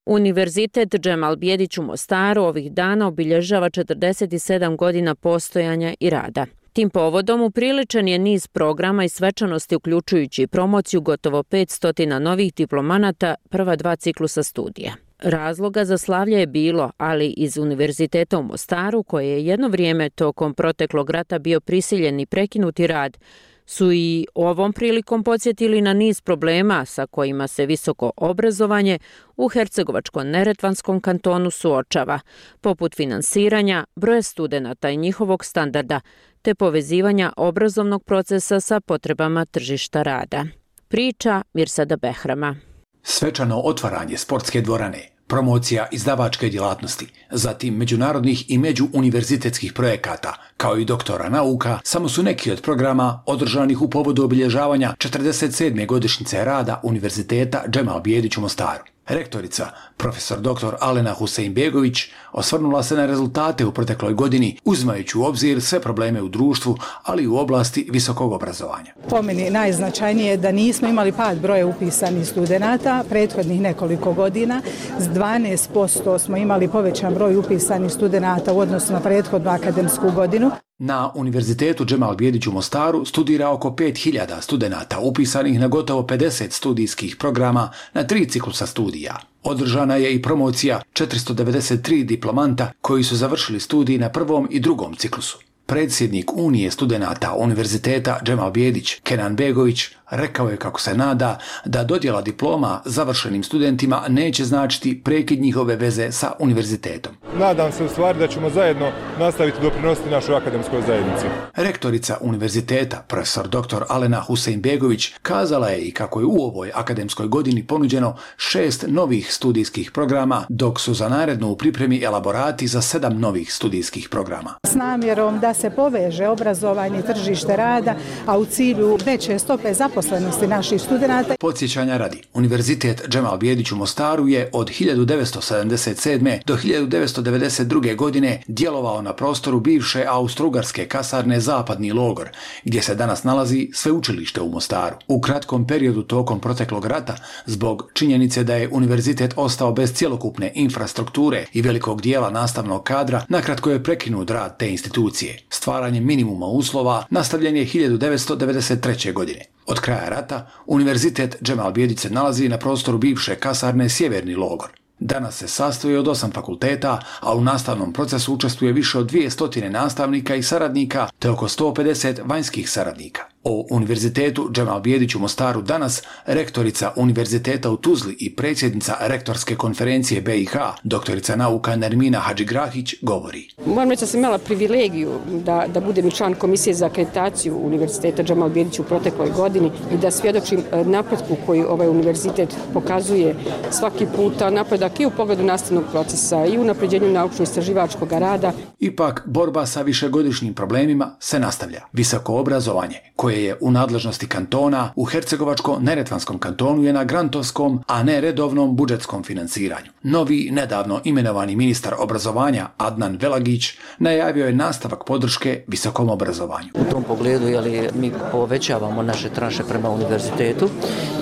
Univerzitet 0.07 0.95
Džemal 0.95 1.37
Bjedić 1.37 1.79
u 1.79 1.83
Mostaru 1.83 2.43
ovih 2.43 2.73
dana 2.73 3.07
obilježava 3.07 3.71
47 3.71 4.77
godina 4.77 5.15
postojanja 5.15 5.95
i 6.01 6.11
rada. 6.11 6.47
Tim 6.73 6.91
povodom 6.91 7.43
upriličen 7.43 8.09
je 8.09 8.19
niz 8.19 8.47
programa 8.47 9.05
i 9.05 9.09
svečanosti 9.09 9.77
uključujući 9.77 10.47
promociju 10.47 11.01
gotovo 11.01 11.43
500 11.43 12.19
novih 12.19 12.55
diplomanata 12.55 13.35
prva 13.51 13.77
dva 13.77 13.97
ciklusa 13.97 14.43
studija. 14.43 14.93
Razloga 15.19 15.85
za 15.85 15.99
slavlje 15.99 16.41
je 16.41 16.47
bilo, 16.47 16.91
ali 16.99 17.27
iz 17.27 17.59
Univerziteta 17.59 18.39
u 18.39 18.43
Mostaru, 18.43 19.03
koje 19.03 19.29
je 19.29 19.47
jedno 19.47 19.69
vrijeme 19.69 20.11
tokom 20.11 20.55
proteklog 20.55 21.11
rata 21.11 21.39
bio 21.39 21.61
prisiljen 21.61 22.21
i 22.21 22.27
prekinuti 22.27 22.87
rad, 22.87 23.19
su 23.67 23.93
i 23.93 24.27
ovom 24.35 24.73
prilikom 24.73 25.25
podsjetili 25.25 25.81
na 25.81 25.93
niz 25.93 26.21
problema 26.21 26.85
sa 26.85 27.07
kojima 27.07 27.49
se 27.49 27.67
visoko 27.67 28.13
obrazovanje 28.17 28.99
u 29.37 29.49
Hercegovačko-Neretvanskom 29.49 31.01
kantonu 31.01 31.51
suočava, 31.51 32.21
poput 32.61 32.97
finansiranja, 32.97 33.85
broja 33.97 34.23
studenta 34.23 34.91
i 34.91 34.97
njihovog 34.97 35.45
standarda, 35.45 36.01
te 36.43 36.55
povezivanja 36.55 37.33
obrazovnog 37.37 38.05
procesa 38.05 38.61
sa 38.61 38.81
potrebama 38.81 39.45
tržišta 39.45 40.03
rada. 40.03 40.45
Priča 40.89 41.43
Mirsada 41.53 41.97
Behrama. 41.97 42.57
Svečano 43.03 43.61
otvaranje 43.61 44.17
sportske 44.17 44.61
dvorane 44.61 45.12
promocija 45.33 45.87
izdavačke 45.91 46.49
djelatnosti, 46.49 47.07
zatim 47.31 47.75
međunarodnih 47.75 48.51
i 48.51 48.59
međuuniverzitetskih 48.59 49.73
projekata, 49.73 50.35
kao 50.57 50.79
i 50.79 50.85
doktora 50.85 51.29
nauka, 51.29 51.79
samo 51.85 52.09
su 52.09 52.23
neki 52.23 52.51
od 52.53 52.61
programa 52.63 53.23
održanih 53.27 53.83
u 53.83 53.91
povodu 53.91 54.25
obilježavanja 54.25 54.95
47. 54.99 55.87
godišnjice 55.87 56.45
rada 56.45 56.81
Univerziteta 56.85 57.65
Džemal 57.71 58.01
Bijedić 58.01 58.37
u 58.37 58.41
Mostaru. 58.41 58.85
Rektorica, 59.13 59.67
profesor 59.97 60.41
dr. 60.41 60.75
Alena 60.81 61.15
Husein-Begović, 61.15 62.11
osvrnula 62.33 62.83
se 62.83 62.97
na 62.97 63.07
rezultate 63.07 63.65
u 63.65 63.73
protekloj 63.73 64.15
godini, 64.15 64.59
uzmajući 64.65 65.19
u 65.19 65.25
obzir 65.25 65.63
sve 65.63 65.81
probleme 65.81 66.23
u 66.23 66.29
društvu, 66.29 66.77
ali 67.03 67.23
i 67.23 67.27
u 67.27 67.37
oblasti 67.37 67.89
visokog 67.91 68.33
obrazovanja. 68.33 68.93
Po 69.09 69.23
meni 69.23 69.51
najznačajnije 69.51 70.31
je 70.31 70.37
da 70.37 70.53
nismo 70.53 70.89
imali 70.89 71.13
pad 71.13 71.39
broja 71.39 71.67
upisanih 71.67 72.29
studenta 72.29 73.05
prethodnih 73.09 73.61
nekoliko 73.61 74.13
godina. 74.13 74.63
S 74.99 75.05
12% 75.05 76.19
smo 76.19 76.37
imali 76.37 76.69
povećan 76.69 77.15
broj 77.15 77.37
upisanih 77.37 77.93
studenta 77.93 78.53
u 78.53 78.59
odnosu 78.59 78.93
na 78.93 79.01
prethodnu 79.01 79.51
akademsku 79.51 80.11
godinu. 80.11 80.51
Na 80.85 81.13
Univerzitetu 81.15 81.85
Džemal 81.85 82.17
Bjedić 82.17 82.47
u 82.47 82.53
Mostaru 82.53 83.05
studira 83.05 83.51
oko 83.51 83.71
5000 83.71 84.41
studenta 84.41 84.99
upisanih 84.99 85.61
na 85.61 85.69
gotovo 85.69 86.03
50 86.03 86.51
studijskih 86.51 87.17
programa 87.17 87.71
na 87.95 88.05
tri 88.05 88.29
ciklusa 88.29 88.67
studija. 88.67 89.17
Održana 89.43 89.97
je 89.97 90.15
i 90.15 90.23
promocija 90.23 90.81
493 90.95 92.05
diplomanta 92.05 92.73
koji 92.81 93.05
su 93.05 93.17
završili 93.17 93.61
studij 93.61 93.99
na 93.99 94.09
prvom 94.09 94.49
i 94.51 94.61
drugom 94.61 94.95
ciklusu. 94.95 95.39
Predsjednik 95.73 96.33
Unije 96.35 96.71
studenta 96.71 97.35
Univerziteta 97.35 98.21
Džemal 98.25 98.51
Bjedić, 98.51 99.01
Kenan 99.03 99.37
Begović, 99.37 99.89
rekao 100.11 100.49
je 100.49 100.57
kako 100.57 100.81
se 100.81 100.95
nada 100.95 101.39
da 101.65 101.85
dodjela 101.85 102.23
diploma 102.23 102.81
završenim 102.85 103.43
studentima 103.43 104.03
neće 104.09 104.45
značiti 104.45 105.01
prekid 105.05 105.41
njihove 105.41 105.77
veze 105.77 106.13
sa 106.13 106.33
univerzitetom. 106.39 107.13
Nadam 107.39 107.73
se 107.73 107.85
u 107.85 107.89
stvari 107.89 108.19
da 108.19 108.29
ćemo 108.29 108.51
zajedno 108.51 108.91
nastaviti 109.19 109.63
doprinositi 109.63 110.11
našoj 110.11 110.37
akademskoj 110.37 110.83
zajednici. 110.87 111.27
Rektorica 111.55 112.17
univerziteta, 112.21 113.05
profesor 113.09 113.49
dr. 113.49 113.83
Alena 113.89 114.25
Husein-Begović, 114.29 115.13
kazala 115.23 115.69
je 115.69 115.81
i 115.81 115.91
kako 115.91 116.21
je 116.21 116.27
u 116.27 116.43
ovoj 116.43 116.71
akademskoj 116.75 117.27
godini 117.27 117.67
ponuđeno 117.67 118.17
šest 118.37 118.85
novih 118.89 119.35
studijskih 119.35 119.91
programa, 119.91 120.45
dok 120.49 120.81
su 120.81 120.95
za 120.95 121.09
narednu 121.09 121.49
u 121.49 121.57
pripremi 121.57 122.03
elaborati 122.03 122.67
za 122.67 122.83
sedam 122.83 123.21
novih 123.21 123.55
studijskih 123.55 124.09
programa. 124.09 124.55
S 124.67 124.75
namjerom 124.75 125.39
da 125.41 125.55
se 125.55 125.62
se 125.63 125.71
poveže 125.71 126.29
obrazovanje 126.29 126.99
i 126.99 127.03
tržište 127.03 127.57
rada, 127.57 127.95
a 128.27 128.39
u 128.39 128.45
cilju 128.45 128.99
veće 129.05 129.39
stope 129.39 129.75
zaposlenosti 129.75 130.47
naših 130.47 130.83
studenta. 130.83 131.35
Podsjećanja 131.41 131.97
radi, 131.97 132.23
Univerzitet 132.35 133.09
Džemal 133.09 133.37
Bijedić 133.37 133.73
u 133.73 133.77
Mostaru 133.77 134.29
je 134.29 134.51
od 134.53 134.71
1977. 134.71 136.41
do 136.47 136.57
1992. 136.57 137.97
godine 137.97 138.43
djelovao 138.47 139.03
na 139.03 139.13
prostoru 139.13 139.61
bivše 139.61 140.05
Austrugarske 140.09 140.87
kasarne 140.87 141.41
Zapadni 141.41 141.93
logor, 141.93 142.29
gdje 142.65 142.83
se 142.83 142.95
danas 142.95 143.25
nalazi 143.25 143.69
sveučilište 143.75 144.41
u 144.41 144.49
Mostaru. 144.49 144.97
U 145.09 145.21
kratkom 145.21 145.67
periodu 145.67 146.03
tokom 146.03 146.41
proteklog 146.41 146.87
rata, 146.87 147.17
zbog 147.47 147.91
činjenice 147.95 148.45
da 148.45 148.55
je 148.55 148.69
univerzitet 148.73 149.35
ostao 149.37 149.73
bez 149.73 149.95
cjelokupne 149.95 150.53
infrastrukture 150.55 151.47
i 151.53 151.63
velikog 151.63 152.01
dijela 152.01 152.31
nastavnog 152.31 152.83
kadra, 152.83 153.25
nakratko 153.29 153.71
je 153.71 153.83
prekinut 153.83 154.31
rad 154.31 154.59
te 154.59 154.71
institucije. 154.71 155.39
Stvaranje 155.55 156.01
minimuma 156.01 156.47
uslova 156.47 157.05
nastavljen 157.11 157.57
je 157.57 157.67
1993. 157.67 159.13
godine. 159.13 159.45
Od 159.67 159.81
kraja 159.81 160.09
rata, 160.09 160.51
Univerzitet 160.67 161.37
Džemal 161.43 161.73
Bijedić 161.73 161.99
se 161.99 162.11
nalazi 162.11 162.49
na 162.49 162.59
prostoru 162.59 162.99
bivše 162.99 163.35
kasarne 163.35 163.89
Sjeverni 163.89 164.35
logor. 164.35 164.69
Danas 164.99 165.37
se 165.37 165.49
sastoji 165.49 165.97
od 165.97 166.09
osam 166.09 166.33
fakulteta, 166.33 167.03
a 167.21 167.35
u 167.35 167.41
nastavnom 167.41 167.93
procesu 167.93 168.35
učestvuje 168.35 168.73
više 168.73 168.99
od 168.99 169.13
200 169.13 169.69
nastavnika 169.69 170.35
i 170.35 170.43
saradnika 170.43 171.09
te 171.19 171.31
oko 171.31 171.49
150 171.49 172.21
vanjskih 172.25 172.71
saradnika. 172.71 173.32
O 173.45 173.67
Univerzitetu 173.71 174.51
Džemal 174.53 174.81
Bijedić 174.81 175.15
u 175.15 175.19
Mostaru 175.19 175.63
danas 175.63 176.03
rektorica 176.27 176.93
Univerziteta 176.97 177.71
u 177.71 177.77
Tuzli 177.77 178.17
i 178.19 178.37
predsjednica 178.37 178.97
rektorske 179.01 179.57
konferencije 179.57 180.21
BiH, 180.21 180.53
doktorica 180.83 181.37
nauka 181.37 181.77
Nermina 181.77 182.19
Hadžigrahić, 182.19 182.95
govori. 183.03 183.49
Moram 183.67 183.91
reći 183.91 184.01
da 184.01 184.07
sam 184.07 184.21
imala 184.21 184.39
privilegiju 184.39 185.11
da, 185.45 185.65
da 185.75 185.81
budem 185.81 186.11
član 186.11 186.35
komisije 186.35 186.75
za 186.75 186.87
akreditaciju 186.87 187.57
Univerziteta 187.57 188.23
Džemal 188.23 188.49
Bijedić 188.49 188.79
u 188.79 188.83
protekloj 188.83 189.31
godini 189.37 189.71
i 189.95 189.97
da 189.97 190.11
svjedočim 190.11 190.61
e, 190.73 190.85
napretku 190.85 191.37
koji 191.47 191.65
ovaj 191.65 191.89
univerzitet 191.89 192.57
pokazuje 192.73 193.35
svaki 193.71 194.07
puta, 194.17 194.51
napredak 194.51 195.01
i 195.01 195.07
u 195.07 195.11
pogledu 195.11 195.45
nastavnog 195.45 195.85
procesa 195.91 196.47
i 196.47 196.59
u 196.59 196.65
napređenju 196.65 197.13
naučno-istraživačkog 197.13 198.13
rada. 198.19 198.53
Ipak, 198.79 199.23
borba 199.27 199.67
sa 199.67 199.83
višegodišnjim 199.83 200.55
problemima 200.55 201.17
se 201.21 201.39
nastavlja. 201.39 201.81
Visoko 201.93 202.35
obrazovanje, 202.35 202.97
koje 203.17 203.32
koje 203.33 203.45
je 203.45 203.57
u 203.61 203.71
nadležnosti 203.71 204.29
kantona, 204.29 204.93
u 204.97 205.05
Hercegovačko-Neretvanskom 205.05 206.39
kantonu 206.39 206.85
je 206.85 206.93
na 206.93 207.05
grantovskom, 207.05 207.81
a 207.87 208.03
ne 208.03 208.21
redovnom 208.21 208.77
budžetskom 208.77 209.25
finansiranju. 209.25 209.91
Novi, 210.03 210.51
nedavno 210.53 211.01
imenovani 211.05 211.57
ministar 211.57 211.95
obrazovanja 211.99 212.69
Adnan 212.77 213.17
Velagić 213.21 213.73
najavio 213.99 214.47
je 214.47 214.53
nastavak 214.53 215.05
podrške 215.07 215.65
visokom 215.67 216.11
obrazovanju. 216.11 216.69
U 216.75 216.91
tom 216.91 217.03
pogledu 217.03 217.49
je 217.49 217.61
li 217.61 217.89
mi 217.95 218.13
povećavamo 218.33 219.03
naše 219.03 219.29
tranše 219.29 219.63
prema 219.69 219.91
univerzitetu 219.91 220.69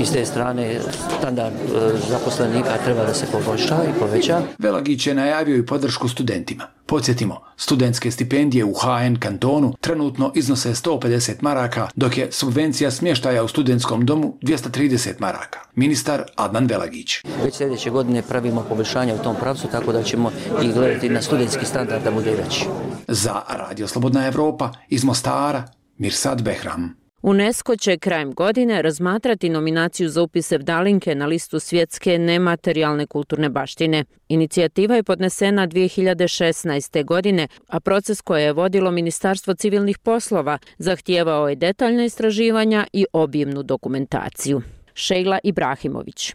i 0.01 0.07
s 0.07 0.13
te 0.13 0.27
strane 0.27 0.81
standard 1.19 1.55
e, 1.55 1.69
zaposlenika 2.09 2.79
treba 2.85 3.05
da 3.05 3.15
se 3.15 3.27
poboljša 3.33 3.77
i 3.85 3.99
poveća. 4.01 4.43
Velagić 4.59 5.07
je 5.07 5.15
najavio 5.15 5.57
i 5.57 5.67
podršku 5.67 6.09
studentima. 6.09 6.80
Podsjetimo, 6.91 7.41
studentske 7.57 8.11
stipendije 8.11 8.65
u 8.65 8.75
HN 8.75 9.17
kantonu 9.17 9.75
trenutno 9.81 10.33
iznose 10.35 10.71
150 10.71 11.35
maraka, 11.41 11.89
dok 11.95 12.19
je 12.19 12.33
subvencija 12.33 12.91
smještaja 12.91 13.45
u 13.45 13.49
studentskom 13.49 14.07
domu 14.07 14.39
230 14.43 15.13
maraka. 15.19 15.61
Ministar 15.75 16.23
Adnan 16.37 16.67
Velagić. 16.67 17.11
Već 17.45 17.55
sljedeće 17.55 17.91
godine 17.91 18.23
pravimo 18.23 18.65
poboljšanje 18.69 19.15
u 19.15 19.23
tom 19.23 19.37
pravcu, 19.41 19.69
tako 19.73 19.93
da 19.93 20.03
ćemo 20.03 20.31
i 20.63 20.73
gledati 20.73 21.09
na 21.09 21.23
studentski 21.23 21.67
standard 21.67 22.05
da 22.05 22.11
bude 22.11 22.31
veći. 22.31 22.67
Za 23.09 23.41
Radio 23.49 23.89
Slobodna 23.89 24.27
Evropa 24.27 24.73
iz 24.89 25.05
Mostara, 25.05 25.65
Mirsad 25.99 26.43
Behram. 26.43 27.00
UNESCO 27.23 27.77
će 27.77 27.99
krajem 27.99 28.33
godine 28.33 28.83
razmatrati 28.83 29.49
nominaciju 29.49 30.09
za 30.09 30.23
upis 30.23 30.53
Evdalinke 30.53 31.15
na 31.15 31.27
listu 31.27 31.61
svjetske 31.61 32.19
nematerijalne 32.19 33.07
kulturne 33.07 33.49
baštine. 33.49 34.05
Inicijativa 34.29 34.95
je 34.95 35.03
podnesena 35.03 35.67
2016. 35.67 37.05
godine, 37.05 37.49
a 37.69 37.81
proces 37.81 38.21
koje 38.21 38.43
je 38.43 38.53
vodilo 38.53 38.91
Ministarstvo 38.91 39.55
civilnih 39.55 39.99
poslova 39.99 40.59
zahtijevao 40.79 41.49
je 41.49 41.57
detaljne 41.57 42.05
istraživanja 42.07 42.87
i 42.93 43.07
obimnu 43.13 43.63
dokumentaciju. 43.63 44.63
Šejla 44.95 45.39
Ibrahimović. 45.43 46.35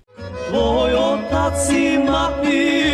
Tvoj 0.49 0.93
otac 0.93 1.69
i 1.69 1.97
mati 1.97 2.85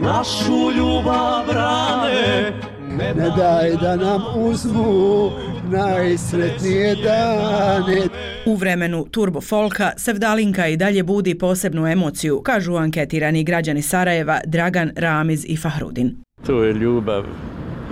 našu 0.00 0.70
ljubav 0.76 1.46
brane, 1.46 2.52
ne 2.98 3.30
daj 3.36 3.76
da 3.80 3.96
nam 3.96 4.22
uzmu 4.36 5.30
najsretnije 5.70 6.94
dane. 6.94 8.02
U 8.46 8.54
vremenu 8.54 9.06
Turbo 9.10 9.40
Folka 9.40 9.92
Sevdalinka 9.96 10.68
i 10.68 10.76
dalje 10.76 11.02
budi 11.02 11.38
posebnu 11.38 11.86
emociju, 11.86 12.42
kažu 12.44 12.74
anketirani 12.74 13.44
građani 13.44 13.82
Sarajeva 13.82 14.40
Dragan 14.46 14.90
Ramiz 14.96 15.44
i 15.48 15.56
Fahrudin. 15.56 16.16
To 16.46 16.62
je 16.64 16.72
ljubav 16.72 17.24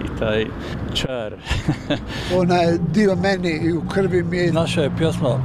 i 0.04 0.18
taj 0.18 0.46
čar. 0.94 1.34
Ona 2.40 2.56
je 2.56 2.78
dio 2.94 3.16
meni 3.16 3.60
i 3.62 3.72
u 3.72 3.82
krvi 3.88 4.22
mi 4.22 4.36
je. 4.36 4.52
Naša 4.52 4.82
je 4.82 4.90
pjesma 4.98 5.40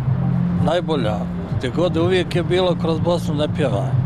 najbolja. 0.65 1.15
Gdje 1.57 1.69
god 1.69 1.97
uvijek 1.97 2.35
je 2.35 2.43
bilo 2.43 2.77
kroz 2.81 2.99
Bosnu 2.99 3.35
ne 3.35 3.47
pjevaj. 3.57 4.04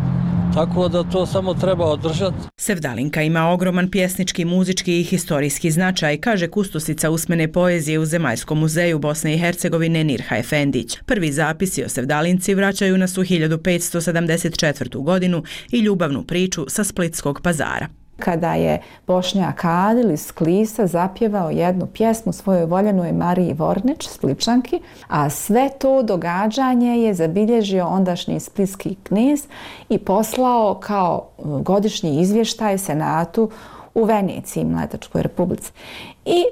Tako 0.53 0.87
da 0.87 1.03
to 1.03 1.25
samo 1.25 1.53
treba 1.53 1.85
održati. 1.85 2.35
Sevdalinka 2.57 3.21
ima 3.21 3.49
ogroman 3.49 3.91
pjesnički, 3.91 4.45
muzički 4.45 4.99
i 4.99 5.03
historijski 5.03 5.71
značaj, 5.71 6.17
kaže 6.17 6.47
kustosica 6.47 7.09
usmene 7.09 7.51
poezije 7.51 7.99
u 7.99 8.05
Zemaljskom 8.05 8.59
muzeju 8.59 8.99
Bosne 8.99 9.33
i 9.33 9.37
Hercegovine 9.37 10.03
Nirha 10.03 10.37
Efendić. 10.37 10.97
Prvi 11.05 11.31
zapisi 11.31 11.83
o 11.83 11.89
Sevdalinci 11.89 12.55
vraćaju 12.55 12.97
nas 12.97 13.17
u 13.17 13.23
1574. 13.23 15.03
godinu 15.03 15.43
i 15.71 15.79
ljubavnu 15.79 16.23
priču 16.23 16.65
sa 16.69 16.83
Splitskog 16.83 17.41
pazara 17.43 17.87
kada 18.19 18.53
je 18.53 18.81
Bošnjak 19.07 19.65
Adil 19.65 20.11
iz 20.11 20.31
Klisa 20.31 20.87
zapjevao 20.87 21.49
jednu 21.49 21.85
pjesmu 21.85 22.33
svojoj 22.33 22.65
voljenoj 22.65 23.11
Mariji 23.11 23.53
Vornić, 23.53 24.07
Spličanki, 24.07 24.79
a 25.07 25.29
sve 25.29 25.69
to 25.79 26.03
događanje 26.03 27.01
je 27.01 27.13
zabilježio 27.13 27.87
ondašnji 27.87 28.39
splitski 28.39 28.95
knjez 29.03 29.47
i 29.89 29.97
poslao 29.97 30.79
kao 30.79 31.27
e, 31.37 31.41
godišnji 31.43 32.21
izvještaj 32.21 32.77
Senatu 32.77 33.49
u 33.95 34.03
Veneciji, 34.03 34.65
Mletačkoj 34.65 35.23
republici. 35.23 35.71
I 36.25 36.43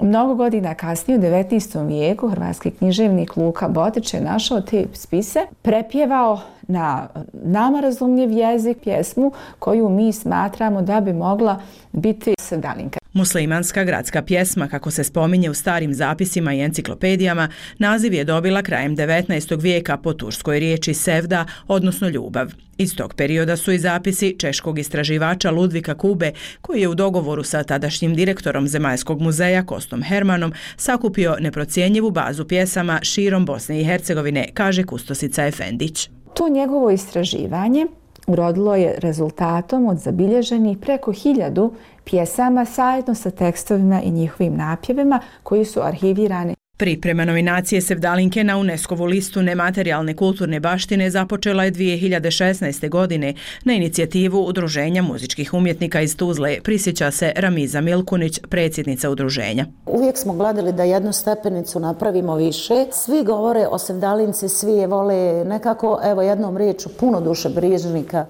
Mnogo 0.00 0.34
godina 0.34 0.74
kasnije, 0.74 1.18
u 1.18 1.22
19. 1.22 1.86
vijeku, 1.86 2.28
hrvatski 2.28 2.70
književnik 2.70 3.36
Luka 3.36 3.68
Botić 3.68 4.14
je 4.14 4.20
našao 4.20 4.60
te 4.60 4.86
spise, 4.92 5.40
prepjevao 5.62 6.40
na 6.68 7.08
nama 7.32 7.80
razumljiv 7.80 8.30
jezik 8.30 8.76
pjesmu 8.82 9.32
koju 9.58 9.88
mi 9.88 10.12
smatramo 10.12 10.82
da 10.82 11.00
bi 11.00 11.12
mogla 11.12 11.60
biti 11.92 12.34
sevdalinka. 12.38 12.98
Muslimanska 13.16 13.84
gradska 13.84 14.22
pjesma, 14.22 14.68
kako 14.68 14.90
se 14.90 15.04
spominje 15.04 15.50
u 15.50 15.54
starim 15.54 15.94
zapisima 15.94 16.54
i 16.54 16.60
enciklopedijama, 16.60 17.48
naziv 17.78 18.14
je 18.14 18.24
dobila 18.24 18.62
krajem 18.62 18.96
19. 18.96 19.60
vijeka 19.60 19.96
po 19.96 20.12
turskoj 20.12 20.60
riječi 20.60 20.94
sevda, 20.94 21.44
odnosno 21.68 22.08
ljubav. 22.08 22.52
Iz 22.78 22.96
tog 22.96 23.14
perioda 23.14 23.56
su 23.56 23.72
i 23.72 23.78
zapisi 23.78 24.36
češkog 24.38 24.78
istraživača 24.78 25.50
Ludvika 25.50 25.94
Kube, 25.94 26.32
koji 26.60 26.80
je 26.80 26.88
u 26.88 26.94
dogovoru 26.94 27.42
sa 27.42 27.62
tadašnjim 27.62 28.14
direktorom 28.14 28.68
Zemaljskog 28.68 29.20
muzeja 29.20 29.66
Kostom 29.66 30.02
Hermanom 30.02 30.52
sakupio 30.76 31.36
neprocijenjivu 31.40 32.10
bazu 32.10 32.44
pjesama 32.44 32.98
širom 33.02 33.44
Bosne 33.44 33.80
i 33.80 33.84
Hercegovine, 33.84 34.48
kaže 34.54 34.84
Kustosica 34.84 35.46
Efendić. 35.46 36.10
To 36.36 36.48
njegovo 36.48 36.90
istraživanje 36.90 37.86
urodilo 38.26 38.74
je 38.76 38.94
rezultatom 38.98 39.86
od 39.86 39.98
zabilježenih 39.98 40.78
preko 40.78 41.12
hiljadu 41.12 41.72
pjesama 42.04 42.64
sajedno 42.64 43.14
sa 43.14 43.30
tekstovima 43.30 44.02
i 44.02 44.10
njihovim 44.10 44.56
napjevima 44.56 45.20
koji 45.42 45.64
su 45.64 45.80
arhivirani. 45.80 46.54
Priprema 46.78 47.24
nominacije 47.24 47.80
Sevdalinke 47.80 48.44
na 48.44 48.58
UNESCO-vu 48.58 49.04
listu 49.04 49.42
nematerijalne 49.42 50.16
kulturne 50.16 50.60
baštine 50.60 51.10
započela 51.10 51.64
je 51.64 51.72
2016. 51.72 52.88
godine 52.88 53.34
na 53.64 53.72
inicijativu 53.72 54.44
Udruženja 54.44 55.02
muzičkih 55.02 55.54
umjetnika 55.54 56.00
iz 56.00 56.16
Tuzle, 56.16 56.60
prisjeća 56.62 57.10
se 57.10 57.32
Ramiza 57.36 57.80
Milkunić, 57.80 58.40
predsjednica 58.50 59.10
udruženja. 59.10 59.66
Uvijek 59.86 60.18
smo 60.18 60.32
gledali 60.32 60.72
da 60.72 60.82
jednu 60.82 61.12
stepenicu 61.12 61.80
napravimo 61.80 62.36
više. 62.36 62.86
Svi 62.92 63.22
govore 63.24 63.66
o 63.70 63.78
Sevdalinci, 63.78 64.48
svi 64.48 64.72
je 64.72 64.86
vole 64.86 65.44
nekako, 65.44 66.00
evo 66.04 66.22
jednom 66.22 66.56
riječu, 66.56 66.88
puno 66.88 67.20
duše 67.20 67.48
brižnika 67.48 68.26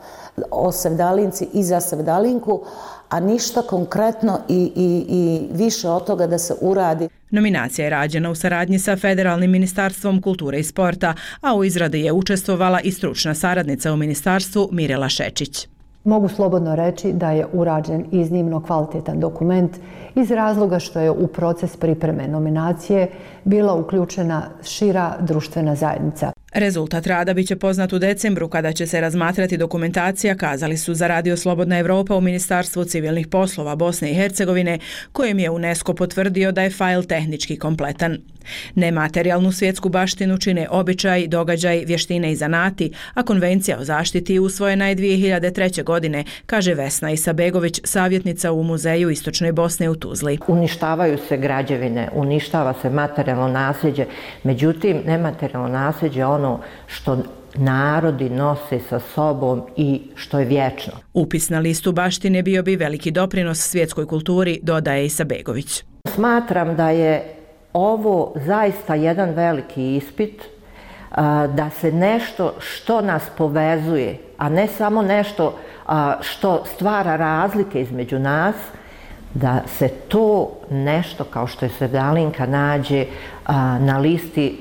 o 0.50 0.72
Sevdalinci 0.72 1.48
i 1.52 1.62
za 1.62 1.80
Sevdalinku, 1.80 2.64
a 3.08 3.20
ništa 3.20 3.62
konkretno 3.62 4.38
i, 4.48 4.72
i, 4.76 5.04
i 5.08 5.48
više 5.56 5.88
od 5.88 6.06
toga 6.06 6.26
da 6.26 6.38
se 6.38 6.54
uradi. 6.60 7.08
Nominacija 7.30 7.84
je 7.84 7.90
rađena 7.90 8.30
u 8.30 8.34
saradnji 8.34 8.78
sa 8.78 8.96
Federalnim 8.96 9.50
ministarstvom 9.50 10.22
kulture 10.22 10.58
i 10.58 10.64
sporta, 10.64 11.14
a 11.40 11.54
u 11.54 11.64
izradi 11.64 12.00
je 12.00 12.12
učestvovala 12.12 12.80
i 12.80 12.92
stručna 12.92 13.34
saradnica 13.34 13.92
u 13.92 13.96
ministarstvu 13.96 14.68
Mirela 14.72 15.08
Šečić. 15.08 15.68
Mogu 16.04 16.28
slobodno 16.28 16.76
reći 16.76 17.12
da 17.12 17.30
je 17.30 17.46
urađen 17.52 18.04
iznimno 18.12 18.62
kvalitetan 18.62 19.20
dokument 19.20 19.76
iz 20.14 20.30
razloga 20.30 20.78
što 20.78 21.00
je 21.00 21.10
u 21.10 21.26
proces 21.26 21.76
pripreme 21.76 22.28
nominacije 22.28 23.10
bila 23.44 23.74
uključena 23.74 24.42
šira 24.62 25.16
društvena 25.20 25.74
zajednica. 25.74 26.32
Rezultat 26.56 27.06
rada 27.06 27.34
biće 27.34 27.56
poznat 27.56 27.92
u 27.92 27.98
decembru 27.98 28.48
kada 28.48 28.72
će 28.72 28.86
se 28.86 29.00
razmatrati 29.00 29.56
dokumentacija, 29.56 30.36
kazali 30.36 30.76
su 30.76 30.94
za 30.94 31.06
Radio 31.06 31.36
Slobodna 31.36 31.78
Evropa 31.78 32.16
u 32.16 32.20
Ministarstvu 32.20 32.84
civilnih 32.84 33.26
poslova 33.26 33.76
Bosne 33.76 34.10
i 34.10 34.14
Hercegovine, 34.14 34.78
kojem 35.12 35.38
je 35.38 35.50
UNESCO 35.50 35.94
potvrdio 35.94 36.52
da 36.52 36.62
je 36.62 36.70
fajl 36.70 37.02
tehnički 37.02 37.56
kompletan. 37.56 38.18
Nematerijalnu 38.74 39.52
svjetsku 39.52 39.88
baštinu 39.88 40.38
čine 40.38 40.66
običaj, 40.70 41.26
događaj, 41.26 41.84
vještine 41.84 42.32
i 42.32 42.36
zanati, 42.36 42.92
a 43.14 43.22
konvencija 43.22 43.78
o 43.78 43.84
zaštiti 43.84 44.38
usvojena 44.38 44.88
je 44.88 44.96
2003. 44.96 45.84
godine, 45.84 46.24
kaže 46.46 46.74
Vesna 46.74 47.10
Isabegović, 47.10 47.80
savjetnica 47.84 48.52
u 48.52 48.62
Muzeju 48.62 49.10
Istočne 49.10 49.52
Bosne 49.52 49.90
u 49.90 49.94
Tuzli. 49.94 50.38
Uništavaju 50.48 51.18
se 51.28 51.36
građevine, 51.36 52.08
uništava 52.14 52.74
se 52.82 52.90
materijalno 52.90 53.48
nasljeđe, 53.48 54.04
međutim, 54.44 55.02
nematerijalno 55.06 55.68
nasljeđe 55.68 56.24
ono 56.24 56.45
ono 56.46 56.60
što 56.86 57.18
narodi 57.54 58.30
nose 58.30 58.80
sa 58.88 59.00
sobom 59.00 59.62
i 59.76 60.02
što 60.14 60.38
je 60.38 60.44
vječno. 60.44 60.92
Upis 61.14 61.50
na 61.50 61.58
listu 61.58 61.92
baštine 61.92 62.42
bio 62.42 62.62
bi 62.62 62.76
veliki 62.76 63.10
doprinos 63.10 63.58
svjetskoj 63.58 64.06
kulturi, 64.06 64.60
dodaje 64.62 65.06
Isabegović. 65.06 65.84
Smatram 66.08 66.76
da 66.76 66.90
je 66.90 67.34
ovo 67.72 68.32
zaista 68.46 68.94
jedan 68.94 69.30
veliki 69.30 69.96
ispit 69.96 70.42
da 71.54 71.70
se 71.80 71.92
nešto 71.92 72.54
što 72.58 73.00
nas 73.00 73.22
povezuje, 73.38 74.18
a 74.38 74.48
ne 74.48 74.66
samo 74.66 75.02
nešto 75.02 75.58
što 76.20 76.64
stvara 76.74 77.16
razlike 77.16 77.80
između 77.80 78.18
nas, 78.18 78.54
da 79.34 79.62
se 79.66 79.88
to 79.88 80.50
nešto 80.70 81.24
kao 81.24 81.46
što 81.46 81.64
je 81.64 81.70
Svedalinka 81.78 82.46
nađe 82.46 83.06
na 83.80 83.98
listi 83.98 84.58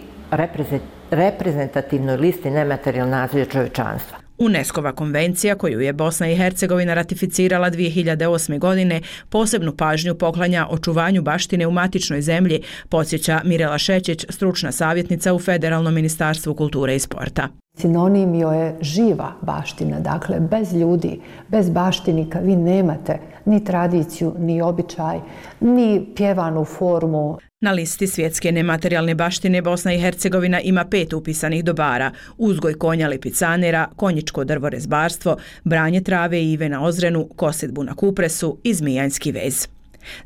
reprezentativnoj 1.16 2.18
listi 2.18 2.52
nematerijalnog 2.52 3.12
naziva 3.12 3.46
čovječanstva. 3.46 4.18
UNESCO-va 4.38 4.92
konvencija 4.92 5.56
koju 5.56 5.80
je 5.80 5.94
Bosna 5.94 6.28
i 6.28 6.36
Hercegovina 6.36 6.94
ratificirala 6.94 7.72
2008. 7.72 8.60
godine 8.60 9.02
posebnu 9.30 9.76
pažnju 9.78 10.16
poklanja 10.16 10.68
očuvanju 10.70 11.22
baštine 11.22 11.68
u 11.68 11.72
matičnoj 11.72 12.22
zemlji, 12.22 12.62
podsjeća 12.90 13.42
Mirela 13.44 13.78
Šećić, 13.78 14.26
stručna 14.30 14.72
savjetnica 14.72 15.34
u 15.34 15.40
Federalnom 15.40 15.94
ministarstvu 15.94 16.56
kulture 16.56 16.96
i 16.96 17.00
sporta. 17.00 17.48
Sinonim 17.78 18.36
joj 18.36 18.66
je 18.66 18.76
živa 18.82 19.32
baština, 19.42 20.00
dakle 20.00 20.40
bez 20.40 20.74
ljudi, 20.74 21.20
bez 21.48 21.70
baštinika 21.70 22.40
vi 22.40 22.56
nemate 22.56 23.20
ni 23.46 23.64
tradiciju, 23.64 24.34
ni 24.38 24.62
običaj, 24.62 25.20
ni 25.60 26.06
pjevanu 26.16 26.66
formu. 26.66 27.38
Na 27.66 27.72
listi 27.72 28.08
svjetske 28.08 28.52
nematerijalne 28.52 29.16
baštine 29.16 29.62
Bosna 29.62 29.94
i 29.94 30.00
Hercegovina 30.00 30.60
ima 30.62 30.84
pet 30.86 31.14
upisanih 31.14 31.64
dobara. 31.64 32.12
Uzgoj 32.38 32.74
konja 32.74 33.08
lipicanera, 33.08 33.88
konjičko 33.96 34.44
drvorezbarstvo, 34.44 35.38
branje 35.64 36.02
trave 36.02 36.42
i 36.42 36.52
ive 36.52 36.70
na 36.70 36.84
ozrenu, 36.84 37.30
kosedbu 37.36 37.84
na 37.84 37.96
kupresu 37.96 38.58
i 38.64 38.74
zmijanski 38.74 39.32
vez. 39.32 39.68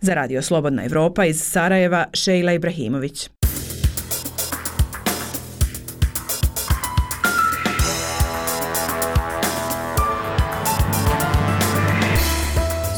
Za 0.01 0.13
Radio 0.13 0.41
Slobodna 0.41 0.85
Evropa 0.85 1.25
iz 1.25 1.41
Sarajeva, 1.41 2.05
Šejla 2.13 2.53
Ibrahimović. 2.53 3.29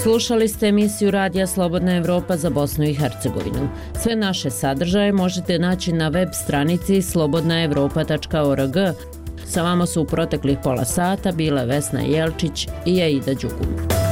Slušali 0.03 0.47
ste 0.47 0.67
emisiju 0.67 1.11
Radija 1.11 1.47
Slobodna 1.47 1.95
Evropa 1.95 2.37
za 2.37 2.49
Bosnu 2.49 2.83
i 2.85 2.93
Hercegovinu. 2.93 3.69
Sve 4.01 4.15
naše 4.15 4.49
sadržaje 4.49 5.11
možete 5.11 5.59
naći 5.59 5.93
na 5.93 6.07
web 6.09 6.29
stranici 6.33 7.01
slobodnaevropa.org. 7.01 8.75
Sa 9.45 9.63
vama 9.63 9.85
su 9.85 10.01
u 10.01 10.05
proteklih 10.05 10.57
pola 10.63 10.85
sata 10.85 11.31
bile 11.31 11.65
Vesna 11.65 12.01
Jelčić 12.01 12.67
i 12.85 13.01
Aida 13.01 13.33
Đugum. 13.33 14.10